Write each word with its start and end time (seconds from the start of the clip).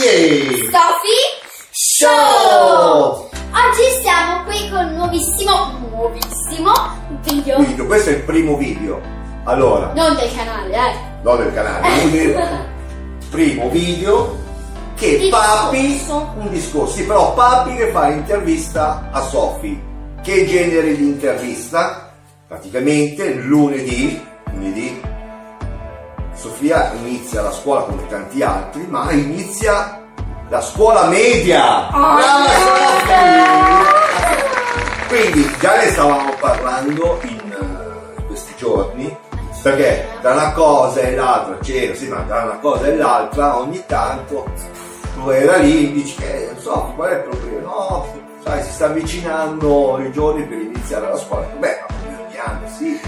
Yay! 0.00 0.70
Sophie 0.70 1.28
Show! 1.72 3.28
Oggi 3.52 4.00
siamo 4.00 4.44
qui 4.44 4.70
con 4.70 4.86
un 4.86 4.94
nuovissimo, 4.94 5.78
nuovissimo 5.90 6.72
video. 7.20 7.58
Video, 7.58 7.84
questo 7.84 8.08
è 8.08 8.12
il 8.14 8.22
primo 8.22 8.56
video. 8.56 8.98
Allora, 9.44 9.92
Non 9.92 10.16
del 10.16 10.34
canale, 10.34 10.74
eh. 10.74 10.94
non 11.22 11.36
del 11.36 11.52
canale, 11.52 12.68
primo 13.28 13.68
video 13.68 14.38
che 14.94 15.18
Discorso. 15.18 15.46
Papi, 15.46 16.38
un 16.38 16.48
discorso, 16.48 16.94
sì, 16.94 17.04
però 17.04 17.34
Papi 17.34 17.76
che 17.76 17.90
fa 17.90 18.08
l'intervista 18.08 19.10
a 19.12 19.20
Sofi. 19.20 19.78
Che 20.22 20.46
genere 20.46 20.96
di 20.96 21.04
intervista? 21.04 22.10
Praticamente 22.48 23.34
lunedì, 23.34 24.18
lunedì, 24.50 24.98
Sofia 26.40 26.92
inizia 26.94 27.42
la 27.42 27.52
scuola 27.52 27.82
come 27.82 28.06
tanti 28.06 28.42
altri, 28.42 28.86
ma 28.88 29.12
inizia 29.12 30.00
la 30.48 30.62
scuola 30.62 31.04
media. 31.04 31.94
Oh! 31.94 32.18
Quindi 35.06 35.54
già 35.60 35.76
ne 35.76 35.90
stavamo 35.90 36.32
parlando 36.40 37.20
in 37.24 37.52
eh, 37.52 38.24
questi 38.24 38.54
giorni, 38.56 39.14
perché 39.62 40.08
da 40.22 40.32
una 40.32 40.52
cosa 40.52 41.00
e 41.00 41.14
l'altra 41.14 41.58
c'era, 41.58 41.94
sì, 41.94 42.08
ma 42.08 42.20
da 42.20 42.44
una 42.44 42.58
cosa 42.58 42.86
e 42.86 42.96
l'altra 42.96 43.58
ogni 43.58 43.84
tanto 43.84 44.50
tu 45.12 45.28
era 45.28 45.56
lì 45.56 45.90
e 45.90 45.92
dici 45.92 46.14
che 46.14 46.52
non 46.54 46.62
so 46.62 46.94
qual 46.96 47.10
è 47.10 47.14
il 47.16 47.22
problema, 47.28 47.68
no, 47.68 48.06
sai, 48.42 48.62
si 48.62 48.72
sta 48.72 48.86
avvicinando 48.86 49.98
i 50.02 50.10
giorni 50.10 50.44
per 50.44 50.56
iniziare 50.56 51.06
la 51.06 51.18
scuola, 51.18 51.44
beh, 51.58 51.80
ma 51.86 51.94
ogni 52.24 52.38
anno 52.38 52.66
sì, 52.78 52.98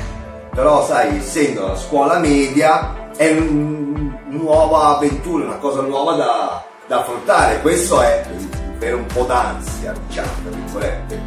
però 0.51 0.85
sai, 0.85 1.17
essendo 1.17 1.69
la 1.69 1.77
scuola 1.77 2.19
media 2.19 3.01
è 3.17 3.31
una 3.31 4.19
nuova 4.29 4.97
avventura, 4.97 5.45
una 5.45 5.57
cosa 5.57 5.83
nuova 5.83 6.15
da, 6.15 6.65
da 6.87 7.01
affrontare, 7.01 7.61
questo 7.61 8.01
è 8.01 8.25
per 8.79 8.95
un 8.95 9.07
po' 9.07 9.25
d'ansia, 9.25 9.93
diciamo, 10.07 10.31
tra 10.43 10.51
virgolette 10.51 11.21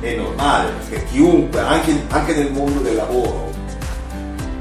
è 0.00 0.14
normale 0.14 0.70
perché 0.70 1.04
chiunque, 1.06 1.60
anche, 1.60 2.04
anche 2.10 2.34
nel 2.34 2.52
mondo 2.52 2.80
del 2.80 2.94
lavoro, 2.94 3.50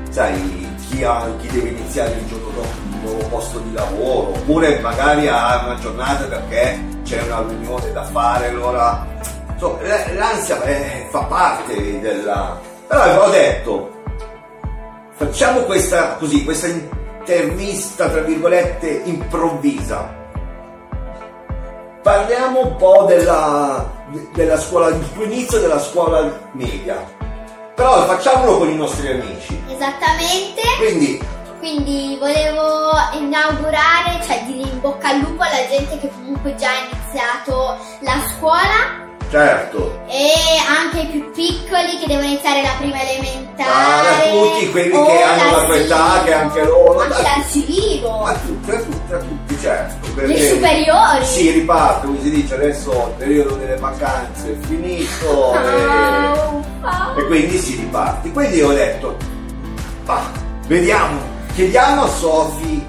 sai, 0.10 0.68
chi, 0.90 1.04
ha- 1.04 1.30
chi 1.40 1.48
deve 1.48 1.70
iniziare 1.70 2.14
il 2.14 2.28
giorno 2.28 2.50
dopo 2.50 2.68
un 2.92 3.00
nuovo 3.02 3.28
posto 3.28 3.60
di 3.60 3.74
lavoro, 3.74 4.30
oppure 4.30 4.80
magari 4.80 5.28
ha 5.28 5.64
una 5.66 5.80
giornata 5.80 6.24
perché 6.26 6.80
c'è 7.04 7.22
una 7.24 7.44
riunione 7.48 7.92
da 7.92 8.04
fare, 8.04 8.48
allora 8.48 9.06
insomma, 9.52 9.78
l'ansia 10.16 10.64
eh, 10.64 11.08
fa 11.10 11.24
parte 11.24 12.00
della. 12.00 12.60
Però 12.88 13.26
ho 13.26 13.30
detto, 13.30 13.97
facciamo 15.18 15.62
questa 15.62 16.16
così, 16.16 16.44
questa 16.44 16.68
intervista 16.68 18.08
tra 18.10 18.22
virgolette 18.22 19.02
improvvisa 19.04 20.18
Parliamo 22.08 22.68
un 22.68 22.76
po' 22.78 23.04
della, 23.06 23.86
della 24.32 24.58
scuola, 24.58 24.92
del 24.92 25.12
tuo 25.12 25.26
inizio 25.26 25.60
della 25.60 25.78
scuola 25.78 26.50
media. 26.54 27.06
Però 27.76 28.06
facciamolo 28.06 28.60
con 28.60 28.70
i 28.70 28.78
nostri 28.78 29.10
amici. 29.10 29.62
Esattamente. 29.68 30.62
Quindi, 30.78 31.22
Quindi 31.60 32.16
volevo 32.18 32.92
inaugurare, 33.12 34.24
cioè 34.26 34.42
dire 34.46 34.70
in 34.70 34.80
bocca 34.80 35.10
al 35.10 35.20
lupo 35.20 35.44
alla 35.44 35.68
gente 35.68 36.00
che 36.00 36.10
comunque 36.10 36.56
già 36.56 36.70
ha 36.70 36.88
iniziato 36.90 37.78
la 38.00 38.24
scuola 38.30 39.17
certo, 39.30 40.00
e 40.08 40.30
anche 40.68 41.00
i 41.02 41.06
più 41.08 41.32
piccoli 41.32 41.98
che 42.00 42.08
devono 42.08 42.28
iniziare 42.28 42.62
la 42.62 42.74
prima 42.78 43.02
elementare. 43.02 44.30
a 44.30 44.32
tutti 44.32 44.72
quelli 44.72 44.92
che 44.92 45.22
hanno 45.22 45.52
la 45.58 45.66
tua 45.66 45.76
età, 45.78 46.22
che 46.24 46.34
anche 46.34 46.64
loro. 46.64 47.00
Anche 47.02 47.22
l'asilo. 47.22 48.24
A 48.24 48.34
tutti, 48.34 48.72
a 48.72 48.78
tutti, 48.80 49.14
a 49.14 49.18
tutti, 49.18 49.58
certo. 49.60 50.08
Le 50.08 50.12
perché 50.22 50.48
superiori. 50.50 51.26
Si 51.26 51.52
riparte, 51.52 52.06
come 52.06 52.22
si 52.22 52.30
dice, 52.30 52.54
adesso 52.56 52.92
il 52.92 53.14
periodo 53.18 53.56
delle 53.56 53.76
vacanze 53.78 54.52
è 54.54 54.66
finito 54.66 55.54
e, 55.54 55.58
Ah, 55.58 56.50
uffa. 56.52 57.16
e 57.18 57.26
quindi 57.26 57.58
si 57.58 57.76
riparte. 57.76 58.32
Quindi 58.32 58.62
ho 58.62 58.72
detto, 58.72 59.18
bah, 60.06 60.32
vediamo, 60.68 61.20
chiediamo 61.54 62.04
a 62.04 62.08
Sofi 62.10 62.86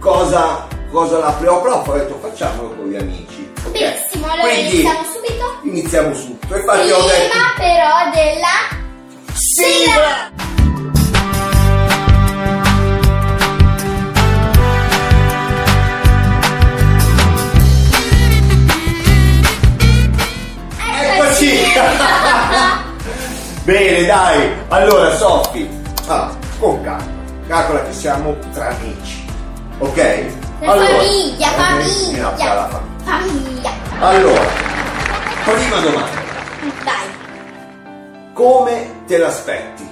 cosa, 0.00 0.66
cosa 0.90 1.18
la 1.18 1.32
preoccupa, 1.32 1.90
ho 1.92 1.96
detto 1.96 2.18
facciamolo 2.20 2.70
con 2.74 2.86
gli 2.88 2.96
amici. 2.96 3.52
ok? 3.66 3.95
Benissimo, 4.16 4.26
allora 4.32 4.48
Quindi 4.48 4.70
iniziamo 4.70 5.04
subito. 5.12 5.58
iniziamo 5.62 6.14
subito. 6.14 6.54
E 6.54 6.58
infatti 6.58 6.90
ho 6.90 7.02
detto 7.02 7.28
Prima 7.28 7.52
però 7.56 8.10
della 8.14 9.34
sigla! 9.34 10.34
Eccoci! 20.88 21.60
Bene, 23.64 24.06
dai. 24.06 24.52
Allora, 24.68 25.14
Sofi, 25.16 25.68
ah, 26.06 26.30
con 26.58 26.80
calma. 26.82 27.14
Calcola 27.48 27.82
che 27.84 27.92
siamo 27.92 28.36
tra 28.52 28.68
amici. 28.68 29.24
Ok? 29.78 30.24
La 30.60 30.72
famiglia, 30.72 31.48
eh, 31.48 31.54
famiglia. 31.54 32.30
famiglia. 32.30 32.68
Famiglia. 32.68 32.95
Allora, 34.00 34.42
prima 35.44 35.80
domanda. 35.80 36.22
Dai, 36.84 37.06
Come 38.34 39.04
te 39.06 39.18
l'aspetti? 39.18 39.84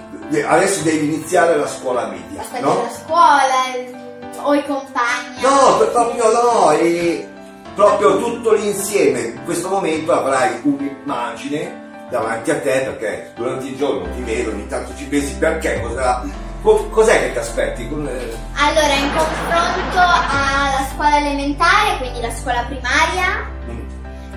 Adesso 0.47 0.83
devi 0.83 1.07
iniziare 1.07 1.57
la 1.57 1.67
scuola 1.67 2.07
media, 2.07 2.41
aspetta 2.41 2.65
no? 2.67 2.83
la 2.83 2.91
scuola 2.91 4.43
o 4.43 4.55
i 4.55 4.65
compagni. 4.67 5.41
No, 5.41 5.79
proprio 5.91 6.33
no, 6.33 6.71
e 6.73 7.29
proprio 7.75 8.19
tutto 8.19 8.53
l'insieme. 8.53 9.21
In 9.21 9.45
questo 9.45 9.69
momento 9.69 10.13
avrai 10.13 10.61
un'immagine 10.63 11.83
davanti 12.11 12.51
a 12.51 12.61
te 12.61 12.81
perché 12.81 13.33
durante 13.37 13.67
il 13.67 13.77
giorno 13.77 14.11
ti 14.15 14.23
vedo, 14.23 14.51
ogni 14.51 14.67
tanto 14.67 14.95
ci 14.97 15.05
pensi 15.05 15.35
perché, 15.37 15.81
cosa, 15.81 16.23
co- 16.63 16.89
cos'è 16.91 17.21
che 17.21 17.33
ti 17.33 17.39
aspetti? 17.39 17.89
Come- 17.89 18.11
Allora, 18.57 18.93
in 18.95 19.11
confronto 19.15 19.99
alla 19.99 20.87
scuola 20.93 21.17
elementare, 21.19 21.97
quindi 21.99 22.21
la 22.21 22.33
scuola 22.35 22.65
primaria, 22.67 23.51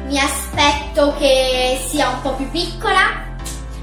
mi 0.08 0.20
aspetto 0.20 1.14
che 1.18 1.80
sia 1.88 2.10
un 2.10 2.22
po' 2.22 2.32
più 2.34 2.50
piccola, 2.52 3.26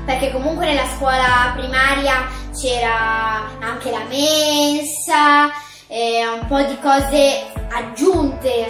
perché 0.05 0.33
comunque 0.33 0.67
nella 0.67 0.87
scuola 0.97 1.53
primaria 1.57 2.27
c'era 2.59 3.43
anche 3.61 3.91
la 3.91 4.03
mensa, 4.09 5.51
e 5.87 6.27
un 6.27 6.47
po' 6.47 6.63
di 6.63 6.79
cose 6.81 7.53
aggiunte, 7.71 8.67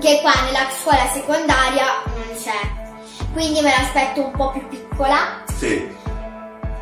che 0.00 0.18
qua 0.20 0.32
nella 0.46 0.66
scuola 0.80 1.06
secondaria 1.12 1.84
non 2.14 2.36
c'è. 2.36 2.82
Quindi 3.32 3.60
me 3.60 3.70
l'aspetto 3.70 4.24
un 4.24 4.32
po' 4.32 4.50
più 4.50 4.66
piccola, 4.68 5.42
Sì. 5.56 5.88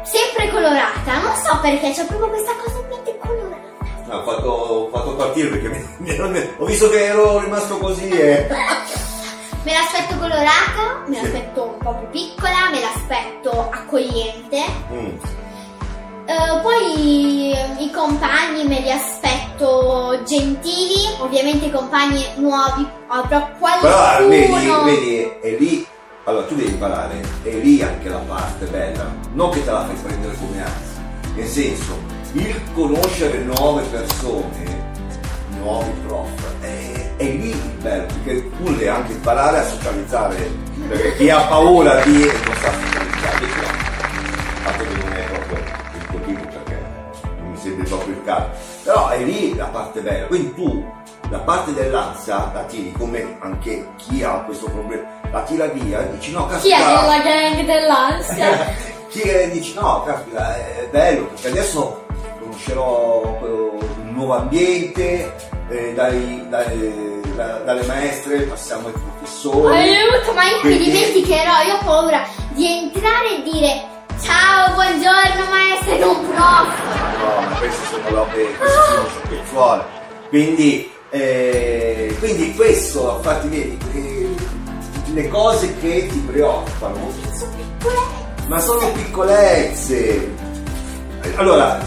sempre 0.05 0.51
colorata, 0.51 1.19
non 1.21 1.35
so 1.37 1.59
perché, 1.61 1.93
c'è 1.93 2.05
proprio 2.07 2.29
questa 2.29 2.53
cosa 2.63 2.79
in 2.79 2.87
mente 2.89 3.19
colorata. 3.19 3.61
Ho 4.17 4.23
fatto, 4.25 4.49
ho 4.51 4.89
fatto 4.91 5.15
partire 5.17 5.49
perché 5.49 5.69
mi- 5.69 6.19
mi- 6.29 6.51
ho 6.59 6.65
visto 6.65 6.89
che 6.91 7.05
ero 7.07 7.39
rimasto 7.41 7.79
così 7.79 8.09
e... 8.09 8.49
Me 9.65 9.73
l'aspetto 9.73 10.17
colorata, 10.19 11.05
me 11.07 11.17
Sì. 11.17 11.23
l'aspetto 11.23 11.63
un 11.63 11.79
po' 11.79 11.95
più 11.99 12.09
piccola, 12.11 12.71
me 12.71 12.81
l'aspetto 12.81 13.69
accogliente. 13.71 14.65
Mm. 14.93 15.17
Eh, 16.25 16.61
poi 16.63 17.51
i 17.85 17.91
compagni 17.93 18.65
me 18.67 18.81
li 18.81 18.91
aspetto 18.91 20.21
gentili, 20.25 21.07
ovviamente 21.19 21.67
i 21.67 21.71
compagni 21.71 22.25
nuovi 22.37 22.87
avrò 23.09 23.49
Però 23.59 24.29
vedi, 24.29 24.49
qualcuno. 24.49 24.83
vedi, 24.85 25.33
è 25.43 25.57
lì. 25.59 25.87
Allora 26.25 26.47
tu 26.47 26.55
devi 26.55 26.71
imparare, 26.71 27.21
è 27.43 27.51
lì 27.51 27.83
anche 27.83 28.09
la 28.09 28.19
parte 28.19 28.67
bella, 28.67 29.13
non 29.33 29.51
che 29.51 29.65
te 29.65 29.71
la 29.71 29.85
fai 29.85 29.97
prendere 29.97 30.35
come 30.37 30.63
ansia. 30.63 31.03
Nel 31.35 31.47
senso, 31.49 31.99
il 32.33 32.61
conoscere 32.75 33.39
nuove 33.39 33.83
persone, 33.83 34.91
nuovi 35.63 35.91
prof, 36.07 36.29
è, 36.61 37.17
è 37.17 37.25
lì 37.25 37.51
il 37.51 37.73
bello, 37.81 38.07
perché 38.07 38.51
tu 38.57 38.65
devi 38.65 38.89
anche 38.89 39.13
imparare 39.13 39.59
a 39.59 39.65
socializzare, 39.65 40.51
perché 40.89 41.17
chi 41.17 41.31
ha 41.31 41.41
paura 41.43 42.03
di 42.03 42.19
non 42.19 42.55
sa 42.61 42.73
socializzare, 42.73 43.47
fatto 44.63 44.85
che 44.85 44.95
non 44.95 45.13
è 45.13 45.25
proprio 45.25 45.59
il 45.59 46.07
tuo 46.11 46.21
tipo 46.21 46.47
perché 46.47 46.83
non 47.39 47.51
mi 47.51 47.57
sembra 47.57 47.85
proprio 47.85 48.15
il 48.15 48.25
caso. 48.25 48.49
Però 48.83 49.09
è 49.09 49.23
lì 49.23 49.55
la 49.55 49.67
parte 49.67 50.01
bella, 50.01 50.27
quindi 50.27 50.55
tu 50.55 50.85
la 51.31 51.39
parte 51.39 51.73
dell'ansia 51.73 52.51
la 52.53 52.65
tiri 52.65 52.93
come 52.93 53.39
anche 53.41 53.89
chi 53.97 54.23
ha 54.23 54.43
questo 54.45 54.67
problema, 54.67 55.03
la 55.31 55.43
tira 55.43 55.67
via 55.67 56.01
e 56.01 56.11
dici 56.13 56.33
no, 56.33 56.47
Chi 56.47 56.71
è 56.71 56.77
caspita, 56.77 57.01
nella 57.01 57.23
gang 57.23 57.65
dell'ansia? 57.65 58.75
chi 59.09 59.21
è, 59.21 59.51
dici 59.51 59.75
no, 59.75 60.03
caspita, 60.05 60.57
è 60.57 60.89
bello 60.91 61.27
perché 61.27 61.49
adesso 61.49 62.05
conoscerò 62.41 63.39
un 63.41 64.13
nuovo 64.13 64.35
ambiente, 64.35 65.33
eh, 65.73 65.93
dai- 65.95 66.47
dai- 66.49 67.21
da- 67.35 67.59
dalle 67.65 67.85
maestre 67.87 68.41
passiamo 68.43 68.89
ai 68.89 68.93
professori. 68.93 69.75
Aiuto, 69.75 70.33
ma 70.35 70.45
io 70.45 70.55
mi 70.57 70.61
Quindi- 70.61 70.85
dimenticherò, 70.91 71.63
io 71.67 71.75
ho 71.75 71.85
paura 71.85 72.27
di 72.51 72.67
entrare 72.67 73.39
e 73.39 73.43
dire 73.43 73.83
ciao, 74.23 74.73
buongiorno 74.75 75.51
maestra, 75.51 75.97
non 75.97 76.27
prof. 76.29 76.79
No, 77.19 77.41
ma 77.49 77.57
queste 77.59 77.87
sono 77.91 78.09
robe, 78.17 78.55
queste 78.57 78.81
sono 78.95 79.09
sciocchezzuole. 79.09 79.85
Quindi 80.29 80.91
Eh, 81.15 82.17
quindi 82.21 82.55
questo, 82.55 83.17
infatti, 83.19 83.47
vedi, 83.49 83.79
eh, 83.93 85.13
le 85.13 85.29
cose 85.29 85.77
che 85.79 86.07
ti 86.11 86.19
preoccupano. 86.21 87.13
Ma 88.47 88.59
sono 88.59 88.91
piccolezze. 88.93 90.35
Allora, 91.37 91.79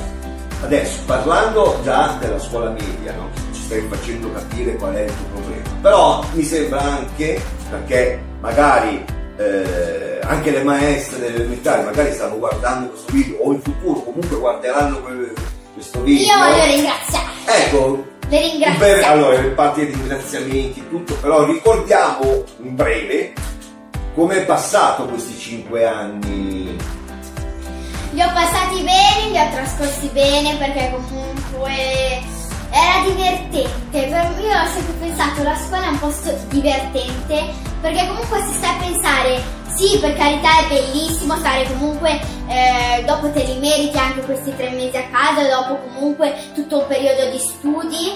adesso 0.61 0.99
parlando 1.07 1.79
già 1.83 2.15
della 2.19 2.38
scuola 2.38 2.69
media, 2.69 3.13
no? 3.13 3.29
Stai 3.65 3.85
facendo 3.89 4.31
capire 4.31 4.75
qual 4.75 4.94
è 4.94 5.01
il 5.01 5.13
tuo 5.15 5.25
problema. 5.39 5.69
Però 5.81 6.23
mi 6.33 6.44
sembra 6.44 6.81
anche, 6.81 7.41
perché 7.69 8.21
magari 8.39 9.03
eh, 9.38 10.19
anche 10.23 10.51
le 10.51 10.63
maestre 10.63 11.19
delle 11.19 11.35
elementari 11.35 11.83
magari 11.83 12.13
stanno 12.13 12.38
guardando 12.38 12.89
questo 12.89 13.12
video 13.12 13.38
o 13.39 13.51
in 13.51 13.62
futuro 13.62 14.00
comunque 14.01 14.38
guarderanno 14.38 15.01
que- 15.01 15.33
questo 15.73 16.01
video. 16.01 16.25
Io 16.25 16.38
voglio 16.38 16.65
ringraziare. 16.65 17.25
Ecco, 17.45 18.06
Le 18.21 18.27
per, 18.27 18.39
ringrazio. 18.39 19.06
allora, 19.07 19.35
per 19.35 19.53
parte 19.53 19.85
di 19.85 19.91
ringraziamenti, 19.94 20.88
tutto, 20.89 21.15
però 21.15 21.45
ricordiamo 21.45 22.44
in 22.62 22.75
breve 22.75 23.33
come 24.13 24.38
è 24.38 24.45
passato 24.45 25.06
questi 25.06 25.38
cinque 25.38 25.85
anni. 25.85 26.77
Li 28.12 28.21
ho 28.21 28.31
passati 28.33 28.75
bene, 28.81 29.29
li 29.31 29.38
ho 29.38 29.50
trascorsi 29.51 30.07
bene 30.13 30.56
perché 30.56 30.89
comunque 30.94 31.73
era 32.75 33.07
divertente. 33.07 33.69
Per- 33.92 34.36
Io 34.42 34.51
ho 34.51 34.68
sempre 34.68 34.94
pensato 35.00 35.44
la 35.44 35.56
scuola 35.56 35.86
è 35.86 35.89
un 35.89 36.00
posto 36.00 36.36
divertente 36.50 37.44
perché 37.81 38.06
comunque 38.07 38.42
si 38.48 38.54
sta 38.56 38.69
a 38.72 38.80
pensare, 38.80 39.42
sì 39.74 39.98
per 40.00 40.16
carità 40.18 40.50
è 40.60 40.68
bellissimo 40.68 41.36
stare 41.38 41.66
comunque, 41.68 42.19
eh, 42.48 43.04
dopo 43.06 43.30
te 43.31 43.44
li 43.44 43.57
meriti 43.60 43.98
anche 43.98 44.22
questi 44.22 44.56
tre 44.56 44.69
mesi 44.72 44.98
a 44.98 45.06
casa, 45.12 45.48
dopo 45.48 45.77
comunque 45.94 46.36
tutto 46.54 46.80
un 46.80 46.88
periodo 46.88 47.30
di 47.30 47.38
studi, 47.38 48.12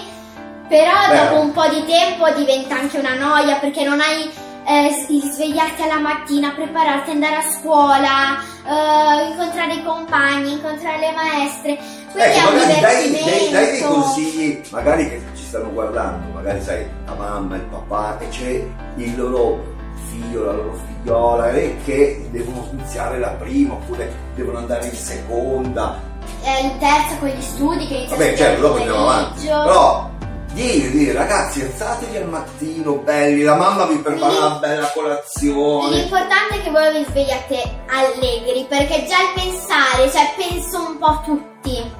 però 0.68 0.92
Vero. 1.08 1.24
dopo 1.24 1.40
un 1.40 1.52
po' 1.52 1.68
di 1.68 1.84
tempo 1.86 2.28
diventa 2.30 2.74
anche 2.76 2.98
una 2.98 3.14
noia 3.14 3.56
perché 3.56 3.82
non 3.84 4.00
hai 4.00 4.28
eh, 4.70 5.04
il 5.08 5.22
svegliarti 5.22 5.82
alla 5.82 5.98
mattina, 5.98 6.52
prepararti, 6.54 7.10
andare 7.10 7.36
a 7.36 7.50
scuola, 7.50 8.38
eh, 8.64 9.30
incontrare 9.30 9.74
i 9.74 9.82
compagni, 9.82 10.52
incontrare 10.52 10.98
le 10.98 11.12
maestre. 11.12 11.78
Quindi 12.12 12.30
Ecco, 12.30 12.50
magari 12.52 12.80
dai, 12.80 13.10
dai- 13.10 13.50
dai 13.50 13.70
dei 13.70 13.82
consigli, 13.82 14.60
magari 14.70 15.08
che 15.08 15.22
ci 15.34 15.42
stanno 15.42 15.72
guardando, 15.72 16.32
magari 16.32 16.62
sai, 16.62 16.86
la 17.04 17.14
mamma, 17.14 17.56
il 17.56 17.62
papà, 17.62 18.18
e 18.20 18.28
c'è 18.28 18.64
il 18.96 19.16
loro 19.16 19.78
figlio, 20.08 20.44
la 20.44 20.52
loro 20.52 20.78
figliola, 20.86 21.50
eh, 21.50 21.76
che 21.84 22.28
devono 22.30 22.68
iniziare 22.72 23.18
la 23.18 23.30
prima 23.30 23.74
oppure 23.74 24.12
devono 24.36 24.58
andare 24.58 24.86
in 24.86 24.94
seconda. 24.94 26.00
Eh, 26.42 26.62
in 26.62 26.78
terza 26.78 27.16
con 27.18 27.28
gli 27.28 27.42
studi 27.42 27.86
che 27.86 27.94
iniziano 27.94 28.22
Vabbè, 28.22 28.36
certo, 28.36 28.60
dopo 28.60 28.76
andiamo 28.76 29.08
avanti. 29.08 29.46
Però 29.46 30.09
dire, 30.52 30.90
dire, 30.90 31.12
ragazzi, 31.12 31.62
alzatevi 31.62 32.16
al 32.16 32.28
mattino, 32.28 32.94
belli, 32.94 33.42
la 33.42 33.54
mamma 33.54 33.86
vi 33.86 33.96
prepara 33.96 34.32
una 34.46 34.56
bella 34.56 34.90
colazione. 34.92 35.96
L'importante 35.96 36.54
è 36.56 36.62
che 36.62 36.70
voi 36.70 36.98
vi 36.98 37.04
svegliate 37.08 37.62
allegri, 37.88 38.66
perché 38.68 39.06
già 39.06 39.16
il 39.22 39.32
pensare, 39.34 40.10
cioè 40.10 40.32
penso 40.36 40.78
un 40.80 40.98
po' 40.98 41.20
tutti. 41.24 41.48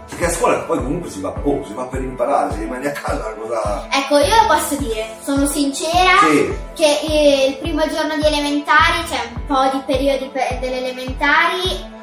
Perché 0.09 0.25
a 0.25 0.31
scuola 0.31 0.59
poi 0.61 0.79
comunque 0.79 1.11
si 1.11 1.21
va, 1.21 1.33
oh, 1.43 1.65
si 1.65 1.73
va 1.75 1.85
per 1.85 2.01
imparare, 2.01 2.53
se 2.53 2.59
rimani 2.61 2.87
a 2.87 2.93
casa 2.93 3.35
cosa... 3.35 3.87
Ecco, 3.91 4.19
io 4.19 4.35
lo 4.35 4.47
posso 4.55 4.77
dire, 4.77 5.07
sono 5.23 5.47
sincera 5.47 6.19
Sì. 6.29 6.55
che 6.75 6.99
eh, 7.09 7.47
il 7.51 7.57
primo 7.59 7.87
giorno 7.89 8.17
di 8.17 8.25
elementari, 8.27 9.07
cioè 9.09 9.21
un 9.35 9.47
po' 9.47 9.69
di 9.77 9.83
periodi 9.87 10.29
pe- 10.33 10.59
delle 10.61 10.79
elementari, 10.79 11.99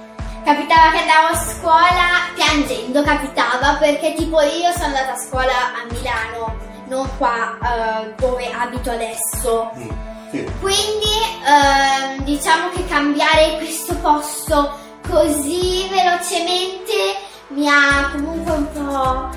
capitava 0.47 0.91
che 0.91 0.99
andavo 0.99 1.27
a 1.33 1.35
scuola 1.35 2.07
piangendo, 2.33 3.03
capitava, 3.03 3.73
perché 3.73 4.13
tipo 4.13 4.39
io 4.41 4.71
sono 4.71 4.85
andata 4.85 5.11
a 5.11 5.17
scuola 5.17 5.51
a 5.51 5.85
Milano, 5.91 6.55
non 6.87 7.05
qua 7.17 7.57
eh, 7.61 8.13
dove 8.15 8.49
abito 8.49 8.89
adesso. 8.91 9.71
Mm, 9.75 9.89
sì. 10.31 10.49
Quindi 10.61 11.15
ehm, 11.45 12.23
diciamo 12.23 12.69
che 12.69 12.85
cambiare 12.87 13.57
questo 13.57 13.93
posto 13.95 14.71
così 15.09 15.85
velocemente 15.89 17.17
mi 17.49 17.67
ha 17.67 18.09
comunque 18.13 18.51
un 18.53 18.71
po' 18.71 19.29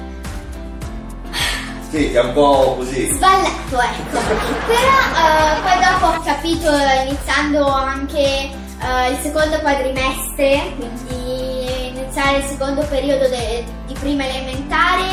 Sì, 1.91 2.13
che 2.13 2.21
è 2.21 2.23
un 2.23 2.33
po' 2.33 2.75
così. 2.77 3.11
sballato, 3.11 3.81
ecco. 3.81 4.19
Però 4.67 5.01
eh, 5.19 5.61
poi 5.61 5.85
dopo 5.85 6.07
ho 6.07 6.21
capito, 6.23 6.71
eh, 6.73 7.03
iniziando 7.07 7.67
anche 7.67 8.49
eh, 8.83 9.11
il 9.13 9.19
secondo 9.23 9.59
quadrimestre, 9.61 10.73
quindi 10.77 11.89
iniziare 11.89 12.39
il 12.39 12.45
secondo 12.45 12.83
periodo 12.83 13.29
de- 13.29 13.65
di 13.87 13.95
prima 13.95 14.27
elementare, 14.27 15.05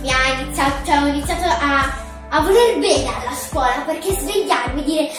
mi 0.00 0.10
ha 0.10 0.40
iniziato, 0.40 0.84
cioè 0.84 1.02
ho 1.02 1.06
iniziato 1.06 1.44
a, 1.48 1.92
a 2.30 2.40
voler 2.40 2.78
bene 2.78 3.08
alla 3.08 3.34
scuola, 3.36 3.82
perché 3.86 4.12
svegliarmi 4.14 4.80
e 4.80 4.84
dire 4.84 5.10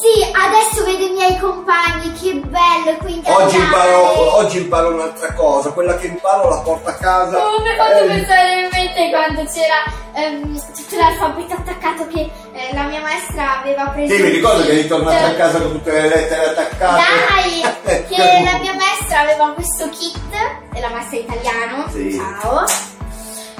sì, 0.00 0.30
adesso 0.32 0.84
vedo 0.84 1.04
i 1.04 1.10
miei 1.10 1.38
compagni, 1.38 2.12
che 2.12 2.32
bello, 2.34 2.96
quindi 2.98 3.28
Oggi 3.30 3.56
andare." 3.56 3.90
imparo, 3.92 4.36
oggi 4.36 4.58
imparo 4.58 4.88
un'altra 4.94 5.32
cosa, 5.34 5.70
quella 5.70 5.96
che 5.96 6.06
imparo 6.06 6.48
la 6.48 6.58
porto 6.60 6.88
a 6.88 6.94
casa. 6.94 7.38
Oh, 7.46 7.60
mi 7.60 7.68
hai 7.68 7.76
fatto 7.76 8.02
Eh, 8.02 8.06
pensare 8.06 8.60
in 8.60 8.68
mente 8.72 9.10
quando 9.10 9.44
c'era 9.50 9.82
ehm, 10.14 10.62
tutto 10.74 10.96
l'alfabeto 10.96 11.54
attaccato 11.54 12.06
che 12.08 12.30
eh, 12.52 12.74
la 12.74 12.82
mia 12.84 13.00
maestra 13.00 13.60
aveva 13.60 13.84
preso. 13.88 14.14
Sì, 14.14 14.22
mi 14.22 14.30
ricordo 14.30 14.62
che 14.64 14.70
eri 14.70 14.86
tornato 14.86 15.24
a 15.24 15.30
casa 15.30 15.58
con 15.58 15.72
tutte 15.72 15.90
le 15.92 16.08
lettere 16.08 16.44
attaccate. 16.50 17.02
Dai, 17.28 18.04
che 18.08 18.42
la 18.44 18.58
mia 18.58 18.74
maestra 18.74 19.20
aveva 19.20 19.50
questo 19.52 19.88
kit, 19.90 20.32
è 20.72 20.80
la 20.80 20.88
maestra 20.90 21.18
italiano, 21.18 21.86
Sì. 21.90 22.12
ciao. 22.14 22.64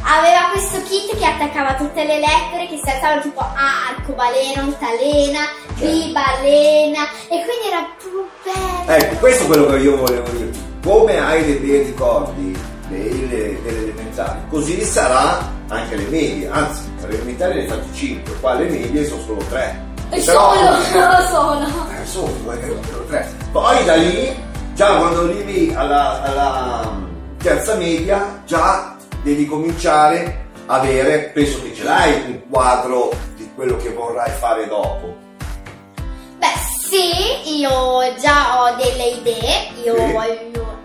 Aveva 0.08 0.50
questo 0.52 0.80
kit 0.82 1.18
che 1.18 1.24
attaccava 1.26 1.74
tutte 1.74 2.04
le 2.04 2.20
lettere 2.20 2.68
che 2.68 2.80
si 2.82 2.88
alzavano 2.88 3.22
tipo 3.22 3.40
A, 3.40 3.88
arcobaleno, 3.90 4.62
altalena, 4.62 5.40
B, 5.74 6.12
balena 6.12 7.02
e 7.26 7.42
quindi 7.42 7.66
era 7.66 7.84
più 7.98 8.24
bello. 8.44 9.04
Ecco, 9.04 9.16
questo 9.16 9.42
è 9.42 9.46
quello 9.48 9.66
che 9.66 9.78
io 9.78 9.96
volevo 9.96 10.30
dire. 10.30 10.50
Come 10.84 11.18
hai 11.18 11.44
dei 11.44 11.56
bei 11.56 11.82
ricordi 11.82 12.56
delle, 12.86 13.60
delle 13.62 13.78
elementari, 13.78 14.38
così 14.48 14.80
sarà 14.84 15.40
anche 15.66 15.96
le 15.96 16.04
medie. 16.04 16.48
Anzi, 16.50 16.88
alle 17.02 17.14
elementari 17.14 17.62
ne 17.62 17.66
fatti 17.66 17.92
5, 17.92 18.34
qua 18.38 18.52
alle 18.52 18.68
medie 18.68 19.04
sono 19.06 19.22
solo 19.22 19.42
3. 19.48 19.84
E 20.10 20.20
solo, 20.20 20.82
solo. 21.28 21.66
Eh, 22.00 22.06
sono 22.06 22.32
due, 22.44 22.60
solo 22.88 23.04
3. 23.08 23.34
Poi 23.50 23.84
da 23.84 23.96
lì, 23.96 24.40
già 24.74 24.98
quando 24.98 25.22
arrivi 25.22 25.74
alla, 25.74 26.22
alla 26.22 26.96
terza 27.38 27.74
media, 27.74 28.40
già 28.46 28.95
devi 29.26 29.44
cominciare 29.44 30.46
a 30.66 30.76
avere, 30.76 31.32
penso 31.34 31.60
che 31.60 31.74
ce 31.74 31.82
l'hai, 31.82 32.12
un 32.26 32.48
quadro 32.48 33.10
di 33.34 33.50
quello 33.56 33.76
che 33.76 33.92
vorrai 33.92 34.30
fare 34.30 34.68
dopo. 34.68 35.16
Beh, 36.38 36.46
sì, 36.88 37.58
io 37.58 38.14
già 38.20 38.62
ho 38.62 38.76
delle 38.76 39.06
idee, 39.18 39.70
io 39.82 39.96
Sì. 39.96 40.12
voglio 40.12 40.78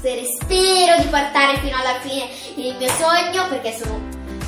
essere, 0.00 0.22
spero 0.40 1.02
di 1.02 1.08
portare 1.08 1.58
fino 1.58 1.76
alla 1.76 1.98
fine 2.00 2.28
il 2.54 2.76
mio 2.78 2.88
sogno 2.90 3.48
perché 3.48 3.76
sono 3.76 4.00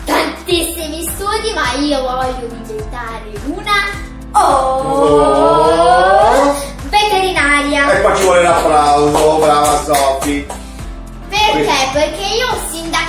tantissimi 0.05 1.03
studi, 1.03 1.53
ma 1.53 1.73
io 1.81 2.03
voglio 2.03 2.47
diventare 2.63 3.33
una 3.47 4.41
oh, 4.41 6.55
veterinaria. 6.85 7.99
E 7.99 8.01
qua 8.01 8.15
ci 8.15 8.23
vuole 8.23 8.43
l'applauso, 8.43 9.39
brava 9.39 9.83
Sofì. 9.83 10.47
Perché? 11.29 11.89
Perché 11.93 12.23
io 12.23 12.47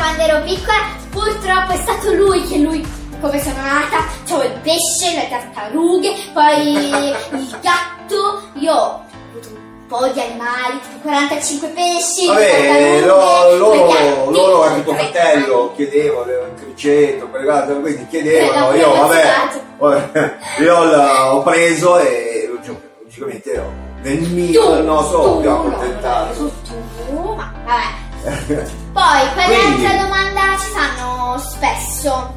quando 0.02 0.22
ero 0.24 0.42
piccola 0.42 0.80
purtroppo 1.12 1.74
è 1.74 1.78
stato 1.78 2.12
lui 2.14 2.44
che 2.48 2.58
lui 2.58 2.84
come 3.22 3.40
sono 3.40 3.58
nata, 3.62 4.04
c'ho 4.28 4.42
il 4.42 4.52
pesce, 4.64 5.16
le 5.16 5.30
tartarughe, 5.30 6.12
poi 6.34 6.72
il 6.72 7.58
gatto, 7.62 8.42
io 8.54 8.74
ho 8.74 9.04
avuto 9.30 9.50
un 9.50 9.86
po' 9.88 10.08
di 10.08 10.20
animali, 10.20 10.80
tipo 10.82 10.98
45 11.08 11.68
pesci, 11.68 12.26
Vabbè, 12.26 13.02
loro, 13.06 13.88
gatti, 13.88 14.32
loro 14.32 14.64
anche 14.64 14.84
tuo 14.84 14.94
fratello 14.96 15.72
chiedevano, 15.76 16.32
il 16.32 16.54
criceto, 16.56 17.28
quelle 17.28 17.46
cose, 17.46 17.80
quindi 17.80 18.08
chiedevano, 18.08 18.74
io 18.74 18.90
vabbè, 18.90 19.24
io 20.62 20.84
l'ho 20.84 21.06
ho 21.38 21.44
preso 21.44 22.00
e 22.00 22.50
log- 22.52 22.82
logicamente 23.04 23.60
ho- 23.60 23.72
nel 24.02 24.18
mio, 24.18 24.64
Tu, 24.64 24.74
nel 24.74 24.84
nostro 24.84 25.22
tu, 25.22 25.42
più 25.42 25.50
accontentato. 25.52 26.34
tu, 26.34 26.52
tu, 26.66 27.34
ma 27.36 27.54
vabbè. 27.66 28.10
Poi, 28.22 29.34
quale 29.34 29.56
Quindi- 29.58 29.86
altra 29.86 30.02
domanda 30.04 30.42
ci 30.60 30.68
fanno 30.74 31.38
spesso? 31.40 32.34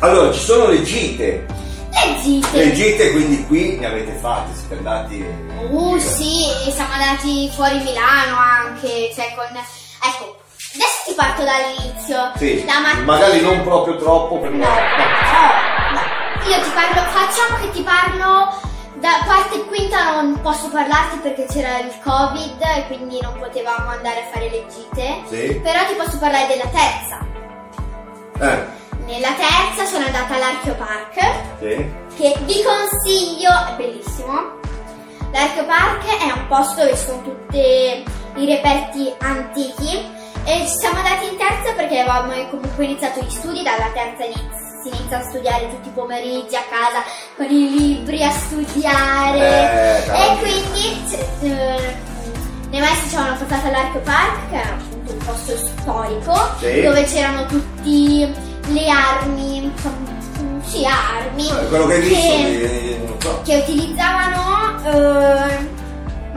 Allora, 0.00 0.32
ci 0.32 0.40
sono 0.40 0.66
le 0.68 0.82
gite, 0.82 1.46
Le 1.90 2.16
gite. 2.22 2.56
le 2.56 2.72
gite 2.72 3.10
quindi 3.12 3.46
qui 3.46 3.76
ne 3.78 3.86
avete 3.86 4.12
fatte, 4.20 4.50
siete 4.56 4.74
andati... 4.76 5.24
Uh 5.70 5.98
sì, 5.98 6.46
siamo 6.72 6.92
andati 6.94 7.50
fuori 7.54 7.78
Milano 7.80 8.36
anche, 8.38 9.10
cioè 9.14 9.32
con... 9.36 9.44
Ecco, 9.54 10.36
adesso 10.74 10.98
ti 11.06 11.12
parto 11.14 11.42
dall'inizio. 11.44 12.32
Sì, 12.36 12.64
La 12.64 12.80
mattina... 12.80 13.04
magari 13.04 13.40
non 13.42 13.62
proprio 13.62 13.96
troppo, 13.96 14.38
per 14.38 14.50
No, 14.50 14.58
no, 14.58 14.64
no. 14.64 16.48
Io 16.48 16.62
ti 16.62 16.70
parlo, 16.70 17.02
facciamo 17.10 17.60
che 17.60 17.70
ti 17.72 17.82
parlo... 17.82 18.68
Da 19.00 19.22
parte 19.26 19.64
quinta 19.64 20.20
non 20.20 20.38
posso 20.42 20.68
parlarti 20.68 21.18
perché 21.18 21.46
c'era 21.46 21.78
il 21.78 21.92
covid 22.04 22.60
e 22.76 22.86
quindi 22.86 23.18
non 23.22 23.38
potevamo 23.38 23.88
andare 23.88 24.20
a 24.24 24.30
fare 24.32 24.50
le 24.50 24.66
gite. 24.66 25.22
Sì. 25.26 25.54
Però 25.60 25.86
ti 25.86 25.94
posso 25.94 26.18
parlare 26.18 26.46
della 26.48 26.66
terza. 26.68 27.18
Eh, 28.40 28.78
nella 29.06 29.32
terza 29.32 29.84
sono 29.86 30.04
andata 30.04 30.34
all'Archeo 30.34 30.74
Park, 30.74 31.18
Sì. 31.60 31.92
che 32.16 32.34
vi 32.44 32.62
consiglio, 32.62 33.50
è 33.68 33.72
bellissimo. 33.76 34.58
L'Archeo 35.32 35.64
Park 35.64 36.04
è 36.18 36.32
un 36.32 36.46
posto 36.46 36.80
dove 36.82 36.96
sono 36.96 37.22
tutti 37.22 37.58
i 37.58 38.44
reperti 38.46 39.12
antichi 39.18 39.96
e 40.44 40.58
ci 40.66 40.74
siamo 40.78 40.98
andati 40.98 41.26
in 41.26 41.36
terza 41.38 41.72
perché 41.74 42.00
avevamo 42.00 42.32
comunque 42.50 42.84
iniziato 42.84 43.20
gli 43.20 43.30
studi, 43.30 43.62
dalla 43.62 43.88
terza 43.94 44.24
iniz- 44.24 44.59
si 44.82 44.88
inizia 44.88 45.18
a 45.18 45.22
studiare 45.22 45.68
tutti 45.70 45.88
i 45.88 45.92
pomeriggi 45.92 46.56
a 46.56 46.62
casa 46.70 47.02
con 47.36 47.46
i 47.46 47.70
libri 47.70 48.22
a 48.24 48.30
studiare 48.30 49.38
Eh, 49.38 50.32
e 50.32 50.38
quindi 50.38 51.16
eh, 51.42 51.94
nei 52.70 52.80
maestri 52.80 53.08
ci 53.10 53.16
avevano 53.16 53.36
portato 53.38 53.66
all'Archeo 53.66 54.00
Park 54.02 54.48
che 54.50 54.56
era 54.56 54.70
appunto 54.74 55.12
un 55.12 55.18
posto 55.18 55.56
storico 55.56 56.34
Sì. 56.58 56.80
dove 56.82 57.02
c'erano 57.04 57.46
tutte 57.46 58.32
le 58.68 58.88
armi, 58.88 59.72
sì 60.66 60.84
armi 60.86 61.48
Eh, 61.48 61.68
Quello 61.68 61.86
che 61.86 61.98
visto, 62.00 62.14
che- 62.20 63.14
so. 63.18 63.40
che 63.44 63.56
utilizzavano 63.56 64.78
eh, 64.84 65.78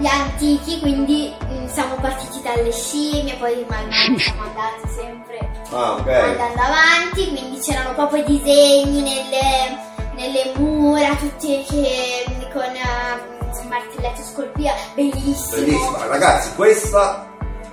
gli 0.04 0.08
antichi, 0.08 0.80
quindi 0.82 1.34
mm, 1.46 1.66
siamo 1.68 1.96
partiti 1.96 2.42
dalle 2.42 2.72
scimmie, 2.74 3.36
poi 3.36 3.66
man 3.70 3.88
mano 3.88 4.18
siamo 4.18 4.42
andati 4.42 4.94
sempre 4.94 5.50
Ah, 5.72 5.94
ok. 5.94 6.08
andando 6.08 6.62
avanti, 6.62 7.30
quindi 7.30 7.60
c'erano 7.60 7.94
proprio 7.94 8.22
disegni 8.26 9.02
nelle, 9.02 9.78
nelle 10.16 10.52
mura, 10.58 11.16
tutti 11.16 11.64
che 11.70 12.26
con 12.52 12.64
eh, 12.64 13.62
un 13.62 13.68
martelletto 13.70 14.22
scolpito, 14.24 14.72
bellissimo. 14.94 15.62
Bellissimo. 15.64 15.98
Ragazzi, 16.10 16.54
questa 16.56 17.28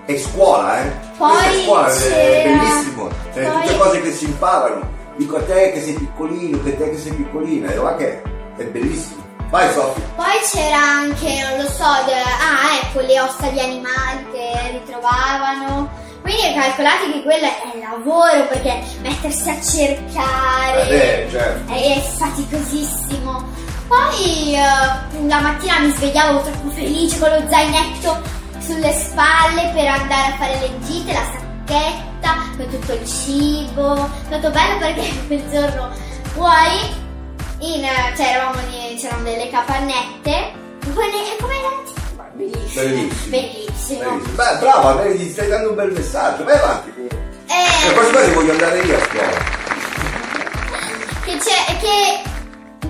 è 0.05 0.17
scuola, 0.17 0.85
eh. 0.85 0.91
Poi 1.19 1.31
questa 1.31 1.51
è 1.51 1.65
scuola, 1.65 1.89
è 1.89 2.43
bellissimo. 2.45 3.09
Cioè, 3.35 3.45
poi- 3.51 3.63
tutte 3.63 3.77
cose 3.77 4.01
che 4.03 4.13
si 4.13 4.25
imparano. 4.27 4.99
Dico 5.17 5.37
a 5.37 5.43
te 5.43 5.73
che 5.73 5.83
sei 5.83 5.95
piccolino, 5.95 6.63
che 6.63 6.77
te 6.79 6.91
che 6.91 6.97
sei 6.97 7.13
piccolina, 7.13 7.71
e 7.73 7.77
va 7.77 7.97
che 7.97 8.23
è 8.57 8.63
bellissimo. 8.65 9.20
Vai 9.51 9.73
Sofì. 9.73 10.01
Poi 10.15 10.39
c'era 10.51 10.77
anche, 10.79 11.43
non 11.49 11.63
lo 11.65 11.69
so, 11.71 11.83
ah 11.85 12.79
ecco, 12.83 13.01
le 13.01 13.21
ossa 13.21 13.49
di 13.49 13.61
animali 13.61 14.27
che 14.33 14.53
ritrovavano. 14.73 15.91
Quindi 16.23 16.55
calcolate 16.55 17.13
che 17.13 17.23
quello 17.23 17.47
è 17.47 17.79
lavoro 17.81 18.47
perché 18.47 18.81
mettersi 19.01 19.49
a 19.49 19.61
cercare 19.61 20.89
Eh, 20.89 21.29
certo. 21.31 21.73
è, 21.73 21.97
è 21.97 22.01
faticosissimo. 22.01 23.45
Poi 23.89 24.55
eh, 24.55 25.27
la 25.27 25.41
mattina 25.41 25.81
mi 25.81 25.91
svegliavo 25.91 26.43
troppo 26.43 26.71
felice 26.71 27.19
con 27.19 27.31
lo 27.31 27.43
zainetto 27.51 28.21
sulle 28.61 28.93
spalle 28.93 29.73
per 29.75 29.87
andare 29.89 30.33
a 30.33 30.37
fare 30.39 30.59
le 30.61 30.79
gite, 30.87 31.13
la 31.13 31.25
sacchetta 31.33 32.35
con 32.57 32.69
tutto 32.69 32.93
il 32.93 33.09
cibo. 33.09 33.95
È 34.05 34.27
stato 34.27 34.51
bello 34.51 34.79
perché 34.79 35.11
quel 35.27 35.51
giorno 35.51 35.91
poi 36.35 37.09
in, 37.61 37.87
cioè 38.17 38.27
eravamo 38.27 38.61
in- 38.71 38.97
c'erano 38.99 39.23
delle 39.23 39.49
capannette. 39.51 40.53
Come, 40.95 41.07
come 41.41 41.55
era? 41.59 42.29
Bellissimo. 42.33 42.83
Bellissimo. 42.83 43.31
Bellissimo. 43.31 44.11
Bellissimo. 44.11 44.35
Beh, 44.35 44.57
brava, 44.61 44.93
vedi, 45.03 45.25
gli 45.25 45.31
stai 45.31 45.49
dando 45.49 45.71
un 45.71 45.75
bel 45.75 45.93
messaggio. 45.93 46.45
Vai 46.45 46.57
avanti. 46.59 46.93
E 46.99 47.09
Eh, 47.89 47.93
quasi 47.95 48.33
voglio 48.33 48.53
andare 48.53 48.79
io 48.81 48.97
a 48.97 49.01
scuola. 49.01 49.59
che 51.25 51.37
c'è 51.39 51.77
che 51.79 52.23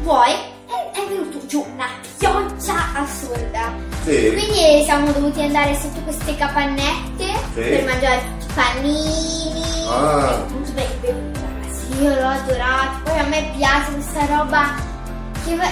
poi 0.03 0.31
è, 0.33 0.99
è 0.99 1.07
venuto 1.09 1.45
giù 1.47 1.65
una 1.75 1.87
pioggia 2.19 2.75
assurda 2.95 3.73
Sì. 4.05 4.33
quindi 4.33 4.85
siamo 4.85 5.11
dovuti 5.13 5.41
andare 5.43 5.75
sotto 5.81 6.01
queste 6.03 6.37
capannette 6.37 7.25
Sì. 7.55 7.61
per 7.61 7.85
mangiare 7.85 8.23
panini 8.55 9.87
Ah. 9.89 10.45
e 10.47 10.71
beh, 10.73 10.87
ragazzi 11.03 11.40
io 11.99 12.15
l'ho 12.15 12.29
adorato 12.29 13.01
poi 13.05 13.19
a 13.19 13.25
me 13.25 13.51
piace 13.57 13.93
questa 13.93 14.25
roba 14.27 14.75
che 15.45 15.51
sembra, 15.51 15.69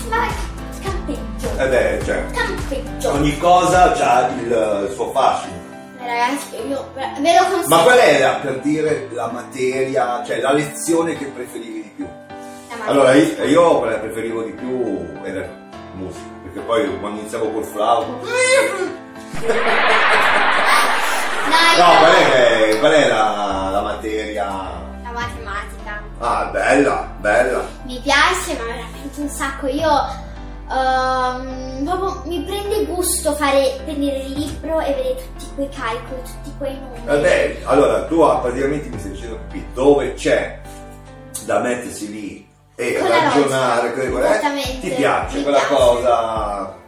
sembra 0.00 0.26
campeggio 0.82 1.58
Eh 1.58 1.68
beh, 1.68 2.00
cioè, 2.04 2.26
campeggio 2.32 3.12
ogni 3.12 3.38
cosa 3.38 3.92
ha 3.92 4.28
il, 4.28 4.86
il 4.88 4.92
suo 4.94 5.10
fascino. 5.12 5.68
Eh, 6.00 6.06
ragazzi 6.06 6.56
io 6.66 6.90
ve 6.94 7.34
lo 7.34 7.44
consiglio 7.50 7.68
Ma 7.68 7.82
qual 7.82 7.98
era 7.98 8.32
per 8.34 8.60
dire 8.60 9.08
la 9.12 9.30
materia, 9.30 10.22
cioè 10.24 10.40
la 10.40 10.52
lezione 10.52 11.16
che 11.16 11.26
preferivi 11.26 11.82
di 11.82 11.92
più? 11.96 12.06
Allora 12.86 13.12
io, 13.12 13.44
io 13.44 13.78
quella 13.78 13.94
che 13.94 14.00
preferivo 14.00 14.42
di 14.42 14.52
più 14.52 15.06
era 15.22 15.46
musica, 15.94 16.24
perché 16.42 16.60
poi 16.60 16.98
quando 16.98 17.20
iniziavo 17.20 17.50
col 17.50 17.64
flauto. 17.64 18.06
no, 21.76 21.96
qual 21.98 22.12
è, 22.12 22.78
qual 22.78 22.92
è 22.92 23.08
la, 23.08 23.68
la 23.70 23.80
materia? 23.82 24.88
la 25.02 25.18
matematica 25.18 25.49
Ah, 26.22 26.44
bella, 26.52 27.08
bella. 27.18 27.66
Mi 27.84 27.98
piace, 28.02 28.54
ma 28.58 28.64
veramente 28.64 29.20
un 29.20 29.28
sacco. 29.28 29.66
Io 29.68 29.88
ehm, 30.70 31.84
proprio 31.84 32.22
mi 32.26 32.42
prende 32.42 32.84
gusto 32.84 33.32
fare 33.34 33.80
prendere 33.84 34.18
il 34.18 34.32
libro 34.32 34.80
e 34.80 34.92
vedere 34.92 35.14
tutti 35.16 35.46
quei 35.54 35.68
calcoli, 35.70 36.20
tutti 36.22 36.52
quei 36.58 36.78
numeri. 36.78 37.00
Vabbè, 37.04 37.60
allora 37.64 38.04
tu 38.04 38.20
ah, 38.20 38.36
praticamente 38.36 38.88
mi 38.88 38.98
stai 38.98 39.12
dicendo 39.12 39.38
qui 39.48 39.66
dove 39.72 40.12
c'è 40.14 40.60
da 41.44 41.58
mettersi 41.60 42.10
lì 42.10 42.48
e 42.74 42.98
Con 42.98 43.08
ragionare, 43.08 43.92
quelle- 43.94 44.28
esattamente, 44.30 44.80
ti 44.80 44.90
piace 44.90 45.36
mi 45.38 45.42
quella 45.42 45.58
piace. 45.58 45.74
cosa. 45.74 46.78